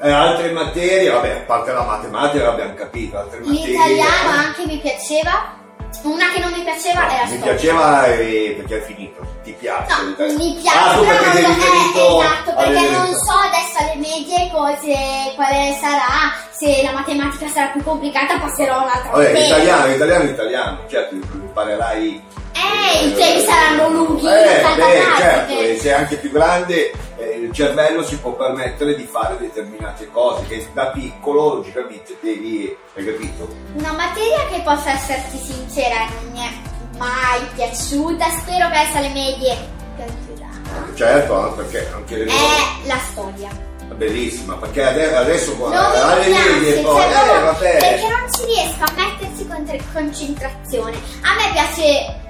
E 0.00 0.10
altre 0.10 0.52
materie, 0.52 1.10
vabbè, 1.10 1.30
a 1.30 1.40
parte 1.40 1.72
la 1.72 1.82
matematica 1.82 2.44
l'abbiamo 2.44 2.74
capito, 2.74 3.18
altre 3.18 3.40
materie. 3.40 3.66
L'italiano 3.66 4.30
eh. 4.34 4.36
anche 4.46 4.66
mi 4.66 4.78
piaceva. 4.78 5.56
Una 6.02 6.30
che 6.32 6.38
non 6.40 6.52
mi 6.52 6.62
piaceva 6.62 7.10
era 7.12 7.24
mi 7.24 7.36
storia. 7.36 7.54
piaceva 7.54 8.06
eh, 8.06 8.54
perché 8.56 8.76
è 8.78 8.82
finito, 8.86 9.26
ti 9.42 9.52
piace 9.58 9.94
No, 9.94 10.32
mi 10.36 10.58
piace, 10.60 10.78
ah, 10.78 10.94
tu 10.94 11.04
perché 11.04 11.32
sei 11.32 11.44
riferito 11.46 11.98
eh, 11.98 12.24
esatto, 12.24 12.52
perché 12.54 12.88
non 12.90 13.14
so 13.14 13.32
adesso 13.32 13.78
alle 13.78 13.94
medie 13.96 14.50
cose, 14.52 15.32
quale 15.34 15.76
sarà, 15.80 16.32
se 16.50 16.82
la 16.84 16.92
matematica 16.92 17.48
sarà 17.48 17.66
più 17.68 17.82
complicata 17.82 18.38
passerò 18.38 18.82
un'altra 18.82 19.10
Vabbè, 19.10 19.22
materia. 19.24 19.46
italiano, 19.48 19.92
italiano, 19.94 20.24
italiano, 20.24 20.78
certo, 20.88 21.14
imparerai. 21.14 22.22
Eh, 22.52 23.04
i 23.06 23.14
temi 23.14 23.40
saranno 23.44 23.88
lunghi, 23.88 24.26
Eh, 24.26 24.62
beh, 24.76 25.04
certo, 25.16 25.46
che- 25.54 25.70
e 25.72 25.78
sei 25.78 25.92
anche 25.92 26.16
più 26.16 26.30
grande, 26.30 26.92
eh, 27.18 27.36
il 27.36 27.52
cervello 27.52 28.02
si 28.04 28.16
può 28.18 28.32
permettere 28.32 28.94
di 28.94 29.04
fare 29.04 29.36
determinate 29.38 30.08
cose 30.10 30.46
che 30.46 30.68
da 30.72 30.86
piccolo, 30.88 31.54
logicamente, 31.56 32.16
devi, 32.20 32.74
hai 32.94 33.04
capito? 33.04 33.48
Una 33.74 33.92
materia 33.92 34.46
che 34.50 34.60
posso 34.62 34.88
esserti 34.88 35.36
sincera 35.38 36.06
non 36.22 36.32
mi 36.32 36.38
è 36.40 36.96
mai 36.96 37.40
piaciuta, 37.54 38.24
spero 38.40 38.68
che 38.70 38.76
adesso 38.76 38.96
alle 38.98 39.08
medie 39.08 39.56
piacerà. 39.96 40.94
Certo, 40.94 41.34
anche 41.38 41.62
perché 41.62 41.90
anche 41.94 42.16
le 42.16 42.24
È 42.26 42.86
la 42.86 42.98
storia. 43.10 43.48
bellissima, 43.94 44.54
perché 44.54 44.84
ade- 44.84 45.14
adesso 45.16 45.54
Non 45.56 45.72
alle 45.72 46.28
medie 46.28 46.74
cioè 46.74 46.82
poi, 46.82 47.02
eh, 47.02 47.08
proprio 47.08 47.40
vabbè. 47.46 47.76
perché 47.78 48.08
non 48.08 48.32
ci 48.32 48.44
riesco 48.44 48.84
a 48.84 48.92
mettersi 48.94 49.46
con 49.48 49.80
concentrazione. 49.92 50.96
A 51.22 51.34
me 51.34 51.50
piace, 51.52 52.20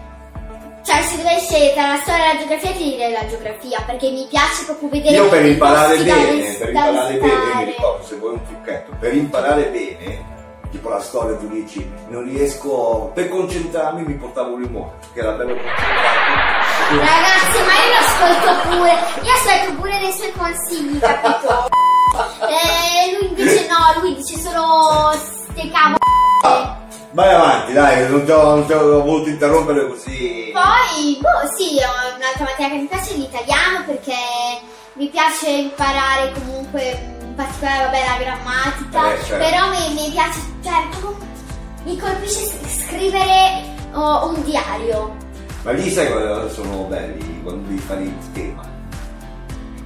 cioè 0.89 1.03
se 1.03 1.17
dovessi 1.19 1.47
scegliere 1.49 1.75
tra 1.75 1.89
la 1.89 1.99
storia 1.99 2.25
e 2.25 2.33
la 2.33 2.39
geografia 2.39 2.73
ti 2.73 2.85
direi 2.85 3.13
la 3.13 3.27
geografia, 3.29 3.83
perché 3.85 4.11
mi 4.11 4.27
piace 4.27 4.65
proprio 4.65 4.89
vedere 4.89 5.17
Io 5.17 5.29
per 5.29 5.45
imparare 5.45 5.97
bene, 5.99 6.53
per 6.55 6.69
imparare 6.69 7.19
bene, 7.19 7.55
mi 7.57 7.65
ricordo 7.65 8.05
se 8.05 8.17
vuoi 8.17 8.33
un 8.33 8.43
trucchetto, 8.47 8.97
per 8.99 9.15
imparare 9.15 9.65
bene, 9.65 10.25
tipo 10.71 10.89
la 10.89 11.01
storia 11.01 11.37
tu 11.37 11.47
dici, 11.49 11.87
non 12.09 12.25
riesco, 12.25 13.11
per 13.13 13.29
concentrarmi 13.29 14.03
mi 14.03 14.15
portavo 14.15 14.55
un 14.55 14.63
limone, 14.63 14.93
che 15.13 15.21
era 15.21 15.33
bello 15.33 15.57
concentrato. 15.57 16.57
Ragazzi, 16.89 17.59
ma 17.67 17.75
io 17.77 17.91
lo 17.93 18.01
ascolto 18.01 18.69
pure, 18.69 18.93
io 19.23 19.33
ascolto 19.33 19.75
pure 19.75 19.99
dei 19.99 20.13
suoi 20.13 20.33
consigli, 20.33 20.99
capito? 20.99 21.67
Eh, 22.19 23.17
lui 23.17 23.29
invece 23.29 23.69
no, 23.69 24.01
lui 24.01 24.15
dice 24.15 24.39
solo 24.39 25.13
ste 25.13 25.71
cavolo. 25.71 26.78
Vai 27.13 27.33
avanti, 27.33 27.73
dai, 27.73 28.09
non 28.11 28.25
ti 28.25 28.31
ho, 28.31 29.03
voluto 29.03 29.31
interrompere 29.31 29.89
così. 29.89 30.53
Poi, 30.53 31.19
boh, 31.21 31.57
sì, 31.57 31.79
ho 31.83 32.17
un'altra 32.17 32.45
materia 32.45 32.69
che 32.69 32.77
mi 32.83 32.87
piace 32.87 33.15
è 33.15 33.17
l'italiano 33.17 33.85
perché 33.87 34.15
mi 34.95 35.09
piace 35.09 35.49
imparare 35.49 36.33
comunque, 36.35 37.17
in 37.23 37.35
particolare, 37.35 37.85
vabbè, 37.85 38.05
la 38.05 38.25
grammatica, 38.25 39.15
Eh, 39.15 39.25
certo. 39.25 39.45
però 39.45 39.69
mi, 39.71 39.95
mi 39.95 40.11
piace, 40.11 40.41
cioè, 40.63 40.85
mi 41.85 41.97
colpisce 41.99 42.47
scrivere 42.69 43.65
oh, 43.95 44.29
un 44.29 44.43
diario. 44.45 45.17
Ma 45.63 45.73
lì 45.73 45.91
sai 45.91 46.13
cosa 46.13 46.49
sono 46.51 46.83
belli 46.85 47.43
quando 47.43 47.69
devi 47.69 47.81
fare 47.81 48.03
il 48.03 48.33
tema. 48.33 48.63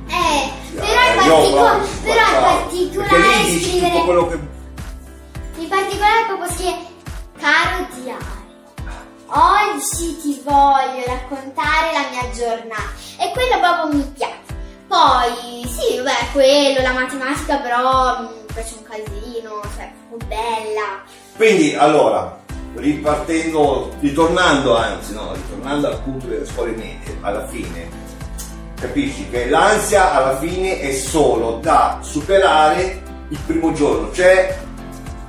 Eh, 0.09 0.51
Sì, 0.69 0.75
però, 0.75 1.41
eh, 1.41 1.47
in 1.47 1.53
io 1.55 1.63
partico- 1.63 2.01
però 2.03 2.27
in 2.27 2.43
particolare 2.43 3.61
scrivere... 3.61 4.05
quello 4.05 4.27
che... 4.29 4.39
In 5.59 5.69
particolare 5.69 6.25
proprio 6.27 6.51
scrive 6.51 6.91
Caro 7.43 7.89
diario, 8.01 8.25
oggi 9.27 10.17
ti 10.21 10.41
voglio 10.45 11.03
raccontare 11.05 11.93
la 11.93 12.07
mia 12.13 12.31
giornata 12.33 12.93
e 13.19 13.33
quello 13.33 13.59
proprio 13.59 13.99
mi 13.99 14.13
piace. 14.17 14.55
Poi 14.87 15.67
sì, 15.67 15.97
vabbè, 15.97 16.31
quello, 16.31 16.83
la 16.83 16.93
matematica 16.93 17.57
però 17.57 18.21
mi 18.21 18.29
piace 18.47 18.75
un 18.79 18.85
casino, 18.85 19.61
cioè 19.75 19.91
proprio 20.09 20.29
bella. 20.29 21.03
Quindi, 21.35 21.75
allora, 21.75 22.39
ripartendo, 22.77 23.93
ritornando 23.99 24.77
anzi, 24.77 25.13
no, 25.13 25.33
ritornando 25.35 25.89
al 25.89 26.01
punto 26.01 26.27
delle 26.27 26.47
scuole 26.47 26.71
medie, 26.71 27.19
alla 27.23 27.45
fine, 27.49 27.89
capisci 28.79 29.29
che 29.31 29.49
l'ansia 29.49 30.13
alla 30.13 30.39
fine 30.39 30.79
è 30.79 30.93
solo 30.93 31.59
da 31.61 31.99
superare 32.03 33.03
il 33.31 33.39
primo 33.47 33.73
giorno, 33.73 34.13
cioè 34.13 34.62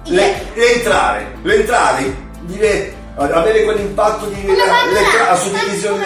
le- 0.06 0.46
l'entrare, 0.54 1.36
l'entrare, 1.44 2.16
dire, 2.42 2.96
avere 3.16 3.64
quell'impatto 3.64 4.26
di 4.28 4.46
le- 4.46 4.56
la 4.56 4.66
nasci, 5.30 5.50
suddivisione, 5.50 6.06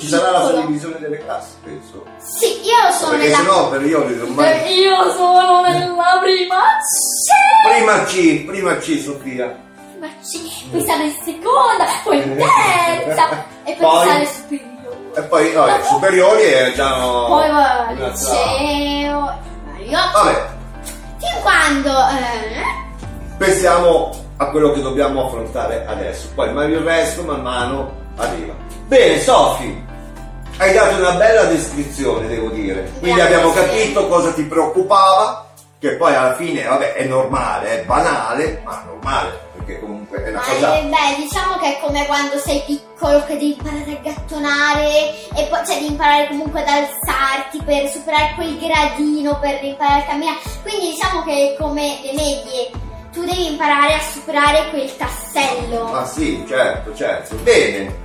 ci 0.00 0.08
sarà 0.08 0.30
la 0.30 0.44
suddivisione 0.46 0.96
delle 0.98 1.18
classi, 1.18 1.50
penso. 1.62 2.04
Sì, 2.18 2.60
io 2.62 2.92
sono 2.92 3.10
Perché 3.10 3.24
nella... 3.26 3.36
sennò 3.38 3.68
per 3.70 3.82
io 3.84 3.98
non 3.98 4.28
mai... 4.34 4.78
Io 4.78 5.12
sono 5.12 5.62
nella 5.62 6.18
prima 6.22 6.60
C! 6.80 7.74
Prima 7.74 8.04
C, 8.04 8.44
prima 8.44 8.76
C 8.78 9.02
Sofia. 9.02 9.54
Prima 9.92 10.08
C, 10.22 10.70
poi 10.70 10.84
sale 10.84 11.04
in 11.04 11.14
seconda, 11.24 11.84
poi 12.02 12.16
in 12.22 12.36
terza, 12.36 13.44
e 13.64 13.72
poi, 13.74 13.76
Poi? 13.78 14.06
sale 14.08 14.26
superiore. 14.26 14.74
E 15.16 15.22
poi, 15.22 15.52
vabbè, 15.52 15.82
superiori 15.84 16.42
è 16.42 16.72
già... 16.74 16.92
Poi 16.98 17.50
va 17.50 17.86
liceo. 17.94 19.38
Vabbè, 20.12 20.46
Fin 21.18 21.40
quando... 21.42 21.90
Eh, 21.90 22.84
pensiamo 23.36 24.10
a 24.38 24.46
quello 24.46 24.72
che 24.72 24.82
dobbiamo 24.82 25.26
affrontare 25.26 25.84
adesso. 25.86 26.28
Poi 26.34 26.52
ma 26.52 26.64
il 26.64 26.78
resto 26.78 27.22
man 27.22 27.42
mano 27.42 27.92
arriva. 28.16 28.54
Bene, 28.86 29.20
Sofi, 29.20 29.84
hai 30.58 30.72
dato 30.72 30.96
una 30.96 31.12
bella 31.12 31.44
descrizione, 31.44 32.28
devo 32.28 32.48
dire. 32.48 32.90
Quindi 33.00 33.20
abbiamo 33.20 33.52
capito 33.52 34.08
cosa 34.08 34.32
ti 34.32 34.44
preoccupava, 34.44 35.46
che 35.78 35.96
poi 35.96 36.14
alla 36.14 36.34
fine, 36.34 36.64
vabbè, 36.64 36.94
è 36.94 37.04
normale, 37.04 37.82
è 37.82 37.84
banale, 37.84 38.62
ma 38.64 38.82
normale, 38.86 39.38
perché 39.56 39.80
comunque 39.80 40.24
è 40.24 40.30
una 40.30 40.38
Ma 40.38 40.44
cosa... 40.44 40.78
eh, 40.78 40.82
beh, 40.84 41.22
diciamo 41.22 41.56
che 41.58 41.76
è 41.76 41.80
come 41.82 42.06
quando 42.06 42.38
sei 42.38 42.62
piccolo 42.64 43.22
che 43.24 43.34
devi 43.34 43.56
imparare 43.58 43.92
a 43.92 44.00
gattonare 44.02 45.14
e 45.36 45.46
poi 45.50 45.66
cioè 45.66 45.74
devi 45.74 45.90
imparare 45.90 46.28
comunque 46.28 46.62
ad 46.62 46.68
alzarti 46.68 47.62
per 47.62 47.88
superare 47.88 48.32
quel 48.36 48.56
gradino, 48.58 49.38
per 49.38 49.62
imparare 49.62 50.00
a 50.00 50.04
camminare. 50.06 50.38
Quindi 50.62 50.92
diciamo 50.92 51.22
che 51.22 51.52
è 51.52 51.60
come 51.60 51.98
le 52.02 52.12
medie, 52.12 52.70
tu 53.16 53.24
devi 53.24 53.52
imparare 53.52 53.94
a 53.94 54.00
superare 54.12 54.68
quel 54.68 54.94
tassello. 54.94 55.84
Ma 55.84 56.04
sì, 56.06 56.44
certo, 56.46 56.94
certo. 56.94 57.34
Bene. 57.36 58.04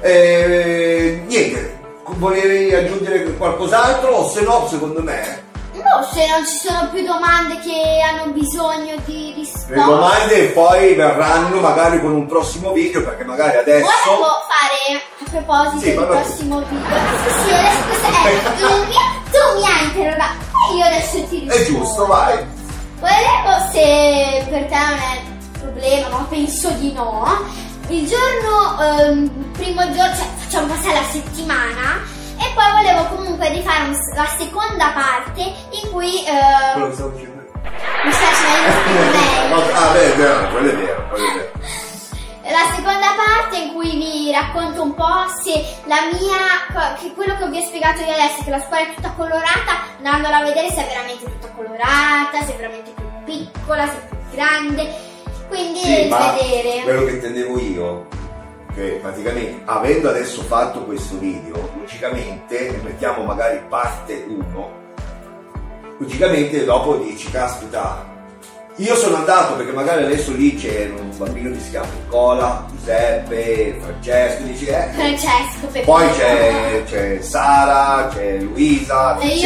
Eh, 0.00 1.24
niente, 1.26 1.80
volevi 2.04 2.72
aggiungere 2.72 3.24
qualcos'altro 3.36 4.10
o 4.10 4.28
se 4.28 4.42
no, 4.42 4.66
secondo 4.70 5.02
me, 5.02 5.42
No, 5.74 6.06
se 6.12 6.26
non 6.28 6.46
ci 6.46 6.56
sono 6.56 6.88
più 6.92 7.04
domande 7.04 7.58
che 7.58 8.00
hanno 8.00 8.30
bisogno 8.32 8.94
di 9.06 9.32
risposte. 9.36 9.74
le 9.74 9.82
domande 9.84 10.46
poi 10.50 10.94
verranno 10.94 11.58
magari 11.60 12.00
con 12.00 12.12
un 12.12 12.26
prossimo 12.26 12.70
video 12.72 13.02
perché 13.02 13.24
magari 13.24 13.56
adesso... 13.58 13.90
Volevo 14.04 14.24
fare 14.48 15.02
a 15.18 15.30
proposito 15.30 15.78
Sì, 15.80 15.94
del 15.94 16.04
prossimo 16.06 16.58
video. 16.60 16.96
Sì, 17.24 17.30
sì, 17.48 17.52
adesso 17.52 17.82
questo 17.88 18.06
è 18.06 18.30
il 18.30 18.86
mio. 18.86 18.98
Tu 19.32 19.58
mi 19.58 19.66
hai 19.66 19.84
interrogato 19.84 20.34
e 20.70 20.76
io 20.76 20.84
adesso 20.84 21.24
ti 21.28 21.38
rispondo. 21.40 21.54
È 21.54 21.64
giusto, 21.64 22.06
vai. 22.06 22.53
Volevo 22.98 23.70
se 23.72 24.44
per 24.48 24.64
te 24.66 24.74
non 24.76 24.98
è 24.98 25.20
un 25.24 25.50
problema, 25.60 26.08
ma 26.08 26.26
penso 26.28 26.70
di 26.70 26.92
no. 26.92 27.26
Il 27.88 28.08
giorno, 28.08 28.80
ehm, 28.80 29.28
primo 29.52 29.82
giorno, 29.92 30.14
cioè 30.16 30.26
facciamo 30.38 30.66
passare 30.68 30.94
la 30.94 31.06
settimana 31.10 32.00
e 32.38 32.50
poi 32.54 32.72
volevo 32.82 33.04
comunque 33.14 33.50
rifare 33.50 33.82
un- 33.84 33.98
la 34.14 34.28
seconda 34.38 34.90
parte 34.94 35.42
in 35.42 35.90
cui 35.92 36.24
eh, 36.24 36.32
Quello 36.72 36.88
che 36.88 36.94
stavo 36.94 37.10
dicendo 37.10 37.42
io. 37.42 37.52
mi 38.04 38.12
meglio. 38.12 39.62
Ah, 39.74 39.92
beh, 39.92 40.12
è 40.12 40.16
vero, 40.16 40.48
quello 40.50 40.70
è 40.70 40.74
vero, 40.76 41.06
quello 41.10 41.28
è 41.28 41.32
vero. 41.34 41.52
La 42.44 42.74
seconda 42.76 43.06
parte 43.16 43.56
in 43.56 43.72
cui 43.72 43.90
vi 43.96 44.30
racconto 44.30 44.82
un 44.82 44.94
po' 44.94 45.24
se 45.42 45.64
la 45.86 45.96
mia, 46.12 46.94
che 47.00 47.12
quello 47.14 47.36
che 47.38 47.48
vi 47.48 47.58
ho 47.58 47.62
spiegato 47.66 48.02
io 48.02 48.12
adesso, 48.12 48.44
che 48.44 48.50
la 48.50 48.60
scuola 48.60 48.82
è 48.82 48.94
tutta 48.94 49.10
colorata, 49.16 49.96
andandola 49.96 50.36
a 50.38 50.42
vedere 50.42 50.68
se 50.68 50.84
è 50.84 50.88
veramente 50.88 51.24
tutta 51.24 51.48
colorata, 51.48 51.63
se 52.32 52.54
è 52.54 52.56
veramente 52.56 52.90
più 52.94 53.04
piccola, 53.24 53.86
se 53.86 53.96
più 54.08 54.36
grande. 54.36 54.88
Quindi 55.48 55.78
Sì, 55.80 56.08
ma 56.08 56.32
vedere. 56.40 56.82
quello 56.82 57.04
che 57.04 57.10
intendevo 57.12 57.58
io, 57.60 58.06
che 58.74 58.98
praticamente 59.00 59.62
avendo 59.66 60.08
adesso 60.08 60.42
fatto 60.42 60.80
questo 60.84 61.18
video, 61.18 61.70
logicamente 61.78 62.80
mettiamo 62.82 63.22
magari 63.24 63.60
parte 63.68 64.24
1, 64.26 64.70
logicamente 65.98 66.64
dopo 66.64 66.96
dici, 66.96 67.30
caspita, 67.30 68.04
io 68.76 68.96
sono 68.96 69.16
andato 69.16 69.54
perché 69.54 69.70
magari 69.70 70.02
adesso 70.02 70.32
lì 70.32 70.56
c'è 70.56 70.90
un 70.98 71.16
bambino 71.16 71.50
che 71.52 71.60
si 71.60 71.70
chiama 71.70 71.86
Nicola, 72.02 72.66
Giuseppe, 72.70 73.78
Francesco, 73.80 74.42
dici, 74.42 74.66
eh, 74.66 74.88
Francesco, 74.92 75.80
poi 75.84 76.10
c'è, 76.10 76.82
c'è 76.84 77.18
Sara, 77.20 78.08
c'è 78.12 78.38
Luisa, 78.38 79.16
E 79.20 79.38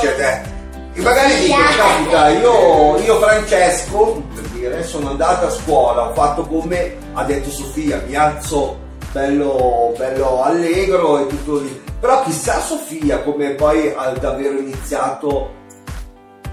c'è 0.00 0.16
te. 0.16 0.56
E 0.98 1.02
magari 1.02 1.52
anche. 1.52 1.76
capita, 1.76 2.28
io, 2.30 2.98
io 2.98 3.20
Francesco, 3.20 4.22
per 4.34 4.42
dire, 4.48 4.82
sono 4.82 5.10
andato 5.10 5.46
a 5.46 5.50
scuola, 5.50 6.08
ho 6.08 6.12
fatto 6.12 6.42
come 6.42 6.96
ha 7.12 7.22
detto 7.22 7.50
Sofia, 7.50 8.02
mi 8.04 8.16
alzo 8.16 8.76
bello, 9.12 9.94
bello 9.96 10.42
allegro 10.42 11.20
e 11.20 11.26
tutto 11.28 11.58
lì. 11.58 11.82
Però 12.00 12.24
chissà 12.24 12.60
Sofia 12.60 13.20
come 13.20 13.50
poi 13.50 13.92
ad 13.96 14.24
aver 14.24 14.54
iniziato 14.54 15.54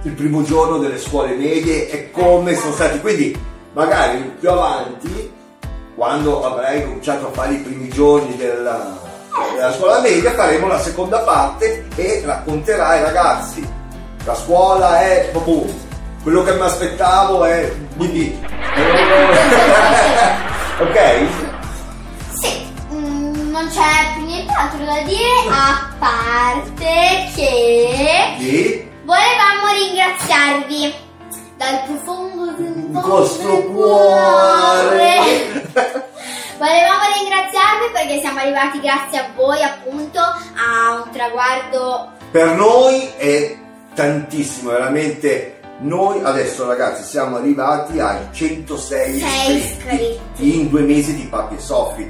il 0.04 0.12
primo 0.12 0.44
giorno 0.44 0.78
delle 0.78 1.00
scuole 1.00 1.34
medie 1.34 1.90
e 1.90 2.12
come 2.12 2.56
sono 2.56 2.74
stati. 2.74 3.00
Quindi 3.00 3.36
magari 3.74 4.32
più 4.40 4.52
avanti, 4.52 5.34
quando 5.96 6.46
avrai 6.46 6.84
cominciato 6.84 7.30
a 7.30 7.32
fare 7.32 7.56
i 7.56 7.62
primi 7.62 7.90
giorni 7.90 8.36
della, 8.38 8.96
della 9.56 9.74
scuola 9.74 10.02
media, 10.02 10.34
faremo 10.34 10.68
la 10.68 10.80
seconda 10.80 11.22
parte 11.22 11.88
e 11.96 12.22
racconterai 12.24 13.02
ragazzi, 13.02 13.75
la 14.26 14.36
scuola 14.36 15.02
è 15.02 15.30
proprio 15.32 15.64
quello 16.24 16.44
che 16.44 16.54
mi 16.54 16.62
aspettavo 16.62 17.44
è 17.46 17.72
BB. 17.94 18.34
ok? 20.82 21.28
Sì, 22.42 22.66
mm, 22.92 23.52
non 23.52 23.70
c'è 23.70 24.14
più 24.16 24.26
nient'altro 24.26 24.84
da 24.84 25.00
dire 25.02 25.46
a 25.50 25.94
parte 26.00 27.30
che 27.36 28.34
Di 28.38 28.90
volevamo 29.04 29.68
ringraziarvi 29.78 30.94
dal 31.58 31.84
profondo 31.86 32.52
del 32.58 32.88
vostro 32.90 33.62
cuore. 33.66 35.14
Volevamo 36.58 37.04
ringraziarvi 37.20 37.92
perché 37.92 38.20
siamo 38.22 38.40
arrivati 38.40 38.80
grazie 38.80 39.20
a 39.20 39.28
voi 39.36 39.62
appunto 39.62 40.20
a 40.20 40.94
un 41.04 41.12
traguardo 41.12 42.12
per 42.32 42.56
noi 42.56 43.12
è 43.18 43.58
tantissimo, 43.96 44.72
veramente. 44.72 45.54
Noi 45.80 46.22
adesso 46.24 46.66
ragazzi 46.68 47.04
siamo 47.04 47.36
arrivati 47.36 48.00
ai 48.00 48.20
106 48.32 49.20
Sei 49.20 49.56
iscritti 49.58 50.60
in 50.62 50.70
due 50.70 50.82
mesi 50.82 51.14
di 51.16 51.24
Papi 51.24 51.56
e 51.56 51.60
Sofi. 51.60 52.10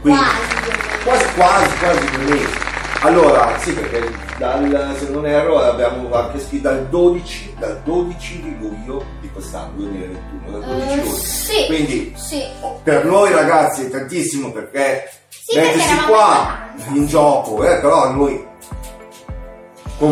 Quindi 0.00 0.20
quasi. 0.20 1.04
quasi 1.04 1.34
quasi 1.34 1.78
quasi 1.78 2.10
due 2.10 2.34
mesi. 2.34 2.58
Allora, 3.02 3.56
sì, 3.58 3.72
perché 3.72 4.10
dal, 4.38 4.96
se 4.98 5.08
non 5.10 5.26
erro 5.26 5.60
abbiamo 5.62 6.12
anche 6.14 6.40
scritto 6.40 6.68
dal 6.68 6.88
12, 6.88 7.54
dal 7.58 7.80
12 7.84 8.40
di 8.42 8.56
luglio 8.58 9.04
di 9.20 9.30
quest'anno, 9.30 9.72
2021, 9.76 10.50
dal 10.50 10.64
12 10.64 10.90
Eh, 10.92 10.96
luglio. 11.02 11.14
sì. 11.16 11.66
Quindi 11.66 12.12
Sì. 12.16 12.42
per 12.82 13.04
noi 13.04 13.30
ragazzi 13.32 13.84
è 13.84 13.90
tantissimo 13.90 14.50
perché 14.50 15.08
Sì, 15.28 15.56
mettersi 15.58 15.96
qua 16.06 16.68
in 16.94 17.06
gioco, 17.06 17.62
eh, 17.62 17.76
però 17.80 18.10
noi 18.12 18.44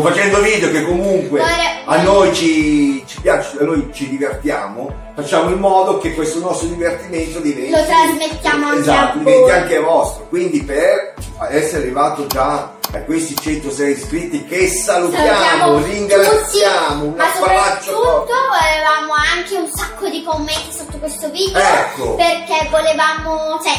facendo 0.01 0.39
video 0.39 0.71
che 0.71 0.83
comunque 0.83 1.41
a 1.85 2.01
noi 2.01 2.33
ci, 2.33 3.03
ci 3.05 3.21
piace, 3.21 3.57
a 3.59 3.63
noi 3.63 3.89
ci 3.93 4.09
divertiamo, 4.09 4.93
facciamo 5.13 5.49
in 5.49 5.59
modo 5.59 5.97
che 5.97 6.13
questo 6.13 6.39
nostro 6.39 6.67
divertimento 6.67 7.39
diventi 7.39 7.71
Lo 7.71 7.83
trasmettiamo 7.83 8.67
anche 8.67 8.79
esatto, 8.79 9.17
diventi 9.17 9.51
anche 9.51 9.79
vostro. 9.79 10.27
Quindi 10.29 10.63
per 10.63 11.13
essere 11.49 11.83
arrivato 11.83 12.25
già 12.27 12.71
a 12.93 12.99
questi 12.99 13.35
106 13.35 13.91
iscritti 13.91 14.45
che 14.45 14.67
salutiamo, 14.67 15.27
Salutiamo 15.27 15.77
ringraziamo, 15.83 17.05
tutti, 17.05 17.05
un 17.05 17.13
ma 17.15 17.33
abbraccio 17.33 17.91
soprattutto 17.91 18.33
volevamo 18.49 19.13
anche 19.33 19.55
un 19.55 19.67
sacco 19.73 20.07
di 20.09 20.23
commenti 20.23 20.71
sotto 20.77 20.97
questo 20.99 21.29
video 21.31 21.59
Ecco. 21.59 22.15
perché 22.15 22.67
volevamo, 22.69 23.59
cioè, 23.63 23.73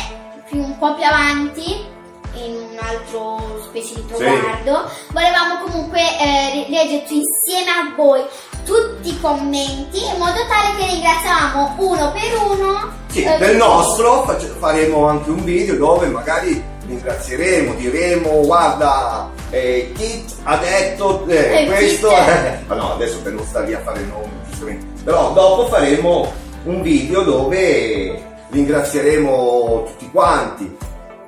più 0.49 0.59
un 0.59 0.77
po' 0.79 0.95
più 0.95 1.05
avanti 1.05 1.93
in 2.37 2.55
un 2.55 2.79
altro 2.79 3.63
specie 3.65 3.95
di 3.95 4.07
traguardo. 4.07 4.91
Volevamo 5.13 5.61
comunque 5.65 6.01
eh, 6.01 6.67
leggerci 6.69 7.21
insieme 7.23 7.71
a 7.71 7.95
voi 7.97 8.23
tutti 8.65 9.11
i 9.11 9.21
commenti 9.21 9.99
in 9.99 10.19
modo 10.19 10.41
tale 10.49 10.77
che 10.79 10.87
ringraziavamo 10.87 11.75
uno 11.79 12.13
per 12.13 12.39
uno. 12.43 12.93
Sì, 13.09 13.23
eh, 13.23 13.39
del 13.39 13.57
nostro 13.57 14.27
faremo 14.59 15.07
anche 15.07 15.31
un 15.31 15.45
video 15.45 15.77
dove 15.77 16.07
magari 16.07 16.63
ringrazieremo, 16.87 17.75
diremo 17.75 18.41
guarda 18.43 19.31
eh, 19.51 19.93
chi 19.95 20.25
ha 20.43 20.57
detto 20.57 21.25
eh, 21.27 21.63
Eh, 21.63 21.67
questo, 21.67 22.09
Kit. 22.09 22.67
ma 22.67 22.75
no 22.75 22.93
adesso 22.95 23.21
per 23.23 23.33
non 23.33 23.45
stare 23.47 23.67
lì 23.67 23.75
a 23.75 23.81
fare 23.81 24.01
nomi 24.05 24.33
giustamente, 24.49 25.03
però 25.03 25.33
dopo 25.33 25.69
faremo 25.69 26.33
un 26.65 26.83
video 26.83 27.23
dove 27.23 28.23
ringrazieremo 28.51 29.85
tutti 29.87 30.11
quanti. 30.11 30.77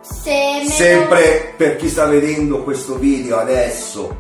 Se 0.09 0.63
Sempre 0.69 1.55
per 1.57 1.77
chi 1.77 1.89
sta 1.89 2.05
vedendo 2.07 2.63
questo 2.63 2.97
video 2.97 3.39
adesso, 3.39 4.17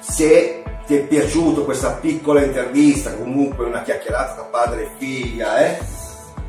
se 0.00 0.64
ti 0.84 0.96
è 0.96 1.00
piaciuto 1.02 1.64
questa 1.64 1.92
piccola 1.92 2.42
intervista, 2.42 3.14
comunque 3.14 3.66
una 3.66 3.82
chiacchierata 3.82 4.34
tra 4.34 4.42
padre 4.42 4.82
e 4.82 4.90
figlia, 4.98 5.58
eh? 5.58 5.78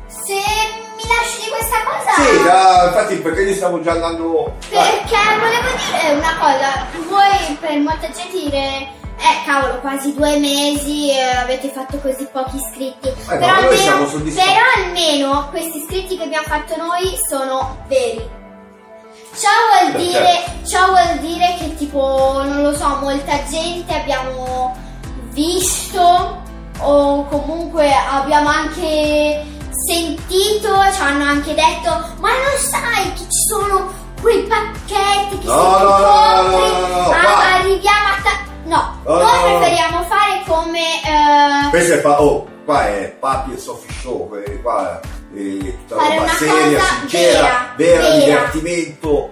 Se 0.08 0.34
mi 0.34 1.02
lasci 1.06 1.44
di 1.44 1.50
questa 1.50 1.76
cosa... 1.84 2.12
Sì, 2.20 2.42
da- 2.42 2.86
infatti 2.86 3.14
perché 3.16 3.44
gli 3.44 3.54
stavo 3.54 3.80
già 3.80 3.92
andando... 3.92 4.56
Perché 4.68 5.16
volevo 5.38 5.68
dire 5.76 6.14
una 6.14 6.36
cosa, 6.38 6.86
voi 7.08 7.56
per 7.60 7.78
molta 7.78 8.10
gente 8.10 8.38
dire, 8.38 8.88
eh 9.22 9.44
cavolo, 9.44 9.78
quasi 9.80 10.14
due 10.14 10.36
mesi 10.38 11.10
eh, 11.10 11.22
avete 11.36 11.68
fatto 11.68 11.98
così 11.98 12.26
pochi 12.32 12.56
iscritti. 12.56 13.08
Eh, 13.08 13.38
noi 13.38 13.76
siamo 13.76 14.06
soddisfatti. 14.06 14.50
però 14.50 14.64
almeno 14.84 15.48
questi 15.50 15.78
iscritti 15.78 16.16
che 16.16 16.24
abbiamo 16.24 16.46
fatto 16.46 16.76
noi 16.76 17.16
sono 17.28 17.84
veri. 17.86 18.40
Ciò 19.34 19.48
vuol, 19.88 20.02
dire, 20.02 20.44
ciò 20.66 20.86
vuol 20.88 21.18
dire 21.20 21.54
che 21.58 21.74
tipo, 21.76 22.42
non 22.44 22.62
lo 22.62 22.74
so, 22.76 22.96
molta 23.00 23.42
gente 23.48 23.94
abbiamo 23.94 24.76
visto 25.30 26.42
o 26.78 27.24
comunque 27.26 27.90
abbiamo 27.92 28.48
anche 28.48 29.46
sentito, 29.86 30.68
ci 30.92 31.00
hanno 31.00 31.24
anche 31.24 31.54
detto, 31.54 31.90
ma 32.18 32.30
non 32.30 32.58
sai 32.58 33.12
che 33.14 33.22
ci 33.22 33.40
sono 33.48 34.00
quei 34.20 34.42
pacchetti 34.42 35.38
che 35.38 35.46
No, 35.46 35.52
se 35.52 35.82
no, 35.82 35.96
tu 35.96 36.02
no, 36.02 36.02
no, 36.02 36.50
compri 36.50 36.70
no, 36.70 36.96
no, 36.96 37.21
No, 39.04 39.14
noi 39.14 39.22
no, 39.24 39.48
no. 39.48 39.58
preferiamo 39.58 40.02
fare 40.04 40.42
come... 40.46 40.80
eh, 40.80 41.70
Questo 41.70 41.94
è 41.94 42.00
pa- 42.00 42.22
oh, 42.22 42.46
qua 42.64 42.86
è 42.86 43.16
Papi 43.18 43.52
e 43.54 43.58
Sophie 43.58 43.92
Show, 44.00 44.34
eh, 44.36 44.60
qua 44.62 45.00
è 45.00 45.38
tutta 45.38 45.96
Fare 45.96 46.16
roba 46.18 46.28
seria, 46.34 46.78
sincera, 47.00 47.40
vera, 47.40 47.74
vera, 47.76 48.02
vera. 48.02 48.24
divertimento. 48.24 49.30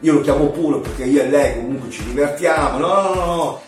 Io 0.00 0.12
lo 0.14 0.20
chiamo 0.22 0.46
puro 0.46 0.80
perché 0.80 1.04
io 1.04 1.22
e 1.22 1.28
lei 1.28 1.54
comunque 1.56 1.90
ci 1.90 2.04
divertiamo. 2.04 2.78
No, 2.78 2.86
no, 3.02 3.14
no, 3.14 3.24
no. 3.24 3.60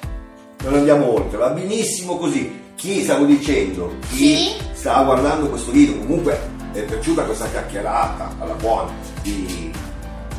Non 0.63 0.75
andiamo 0.75 1.13
oltre, 1.15 1.37
va 1.39 1.49
benissimo 1.51 2.17
così. 2.17 2.63
Chi 2.75 3.03
stavo 3.05 3.25
dicendo, 3.25 3.95
chi 4.11 4.37
Sì. 4.37 4.57
sta 4.73 5.03
guardando 5.03 5.49
questo 5.49 5.71
video, 5.71 5.99
comunque 5.99 6.39
è 6.73 6.81
piaciuta 6.83 7.23
questa 7.23 7.49
chiacchierata 7.51 8.35
alla 8.41 8.55
buona 8.55 8.91
di 9.23 9.71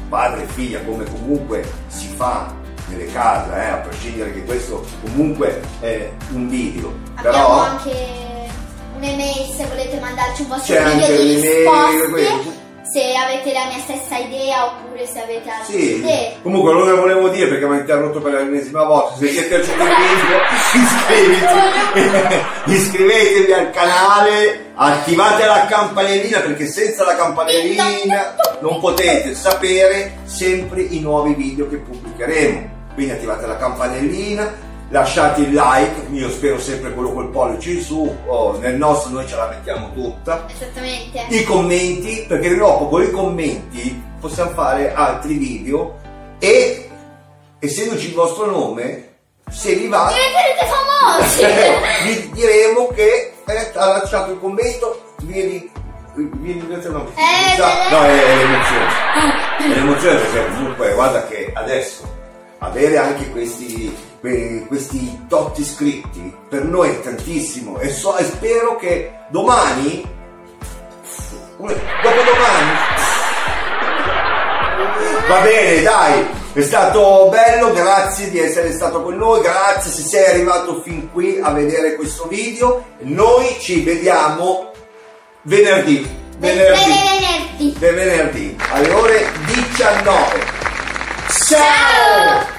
padre 0.09 0.43
e 0.43 0.47
figlia, 0.47 0.81
come 0.81 1.05
comunque 1.05 1.63
si 1.87 2.07
fa 2.07 2.53
case, 3.11 3.51
eh, 3.53 3.65
a 3.69 3.75
prescindere 3.77 4.31
che 4.33 4.43
questo 4.45 4.85
comunque 5.03 5.59
è 5.81 6.09
un 6.31 6.47
video. 6.49 6.93
Abbiamo 7.15 7.37
Però 7.37 7.59
anche 7.59 7.91
un'email 8.97 9.53
se 9.55 9.65
volete 9.65 9.99
mandarci 9.99 10.41
un 10.43 10.47
vostro 10.47 10.75
video 10.75 11.07
di 11.21 11.33
risposte, 11.35 12.09
quello. 12.09 12.53
se 12.93 13.13
avete 13.15 13.51
la 13.51 13.65
mia 13.65 13.79
stessa 13.83 14.17
idea 14.17 14.65
oppure 14.67 15.05
se 15.05 15.21
avete 15.21 15.49
altre 15.49 15.73
Sì, 15.73 15.95
idee. 15.97 16.35
comunque 16.41 16.71
non 16.71 16.87
lo 16.89 16.95
volevo 17.01 17.27
dire 17.27 17.47
perché 17.47 17.65
mi 17.65 17.75
ha 17.75 17.79
interrotto 17.79 18.21
per 18.21 18.31
l'ennesima 18.33 18.83
volta. 18.85 19.17
Se 19.17 19.27
è 19.35 19.47
piaciuto 19.47 19.83
il 19.83 19.89
video, 19.89 20.39
iscriviti, 20.73 22.71
iscrivetevi 22.73 23.51
al 23.53 23.69
canale, 23.71 24.65
attivate 24.75 25.45
la 25.45 25.65
campanellina 25.65 26.39
perché 26.39 26.65
senza 26.67 27.03
la 27.05 27.15
campanellina 27.15 28.35
non 28.61 28.79
potete 28.79 29.35
sapere 29.35 30.19
sempre 30.23 30.81
i 30.81 30.99
nuovi 31.01 31.33
video 31.33 31.67
che 31.67 31.77
pubblicheremo. 31.77 32.74
Quindi 32.95 33.11
attivate 33.11 33.45
la 33.45 33.57
campanellina, 33.57 34.53
lasciate 34.89 35.41
il 35.41 35.53
like, 35.53 36.07
io 36.11 36.29
spero 36.29 36.59
sempre 36.59 36.93
quello 36.93 37.11
col 37.11 37.29
pollice 37.29 37.71
in 37.71 37.81
su, 37.81 38.15
oh, 38.25 38.57
nel 38.57 38.75
nostro 38.75 39.11
noi 39.11 39.27
ce 39.27 39.35
la 39.35 39.47
mettiamo 39.47 39.91
tutta 39.93 40.45
Esattamente. 40.47 41.25
i 41.29 41.43
commenti 41.43 42.25
perché 42.27 42.55
dopo 42.55 42.87
con 42.87 43.03
i 43.03 43.11
commenti 43.11 44.01
possiamo 44.19 44.51
fare 44.51 44.93
altri 44.93 45.33
video 45.35 45.99
e 46.39 46.89
essendoci 47.59 48.07
il 48.07 48.13
vostro 48.13 48.45
nome 48.45 49.09
se 49.49 49.75
vi 49.75 49.87
va 49.87 50.11
Diventerete 50.11 50.65
famosi! 50.65 52.05
vi 52.05 52.31
diremo 52.31 52.87
che 52.87 53.33
eh, 53.45 53.71
ha 53.75 53.85
lasciato 53.87 54.31
il 54.31 54.39
commento 54.39 55.15
vieni 55.23 55.69
vieni 56.15 56.65
grazie 56.67 56.89
no, 56.91 57.11
Eh, 57.15 57.59
no 57.91 58.03
è, 58.03 58.23
è 58.23 58.35
l'emozione 58.37 58.93
è 59.57 59.67
l'emozione 59.67 60.19
perché 60.19 60.47
comunque 60.53 60.93
guarda 60.93 61.25
che 61.27 61.51
adesso 61.53 62.23
avere 62.59 62.97
anche 62.97 63.29
questi 63.31 63.95
que- 64.19 64.65
questi 64.67 65.25
tot 65.27 65.57
iscritti 65.57 66.33
per 66.49 66.63
noi 66.63 66.89
è 66.89 67.01
tantissimo 67.01 67.79
e, 67.79 67.89
so, 67.89 68.17
e 68.17 68.23
spero 68.23 68.75
che 68.77 69.11
domani 69.29 70.03
dopodomani 71.57 72.93
Va 75.27 75.39
bene, 75.39 75.81
dai, 75.81 76.23
è 76.53 76.61
stato 76.61 77.29
bello, 77.31 77.73
grazie 77.73 78.29
di 78.29 78.37
essere 78.39 78.71
stato 78.71 79.01
con 79.01 79.15
noi, 79.15 79.41
grazie 79.41 79.89
se 79.89 80.01
sei 80.03 80.25
arrivato 80.29 80.81
fin 80.83 81.11
qui 81.11 81.39
a 81.41 81.49
vedere 81.51 81.95
questo 81.95 82.27
video. 82.27 82.85
Noi 82.99 83.57
ci 83.59 83.81
vediamo 83.81 84.71
venerdì, 85.41 86.07
venerdì, 86.37 86.91
Venerdì. 87.57 87.75
venerdì 87.79 88.55
alle 88.71 88.89
ore 88.91 89.31
19. 89.45 90.54
Ciao! 91.47 91.59
Ciao! 91.59 92.54